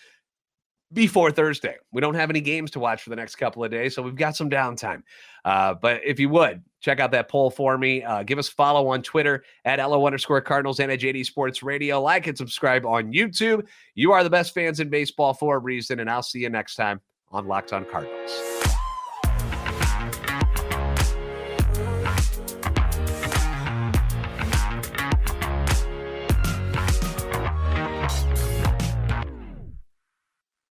before 0.93 1.31
Thursday. 1.31 1.77
We 1.93 2.01
don't 2.01 2.15
have 2.15 2.31
any 2.31 2.41
games 2.41 2.71
to 2.73 2.81
watch 2.81 3.03
for 3.03 3.11
the 3.11 3.17
next 3.17 3.37
couple 3.37 3.65
of 3.65 3.71
days, 3.71 3.95
so 3.95 4.03
we've 4.03 4.17
got 4.17 4.37
some 4.37 4.49
downtime. 4.49 5.03
Uh, 5.45 5.75
but 5.75 6.01
if 6.05 6.19
you 6.19 6.29
would, 6.31 6.63
check 6.81 7.01
out 7.01 7.11
that 7.13 7.29
poll 7.29 7.51
for 7.51 7.77
me. 7.77 8.03
Uh, 8.03 8.23
give 8.23 8.39
us 8.39 8.49
follow 8.49 8.89
on 8.89 9.03
Twitter 9.03 9.45
at 9.65 9.79
LO 9.79 10.07
underscore 10.07 10.41
Cardinals 10.41 10.81
and 10.81 10.91
at 10.91 11.01
JD 11.01 11.27
Sports 11.27 11.63
Radio. 11.63 12.01
Like 12.01 12.27
and 12.27 12.37
subscribe 12.37 12.87
on 12.87 13.13
YouTube. 13.13 13.67
You 13.95 14.13
are 14.13 14.25
the 14.25 14.31
best 14.31 14.55
fans 14.55 14.81
in 14.81 14.89
baseball 14.89 15.35
for 15.35 15.57
a 15.57 15.59
reason, 15.59 16.01
and 16.01 16.11
I'll 16.11 16.23
see 16.23 16.41
you 16.41 16.51
next 16.51 16.77
time 16.77 17.01
on 17.31 17.47
Locked 17.47 17.73
on 17.73 17.85
Cardinals. 17.85 18.66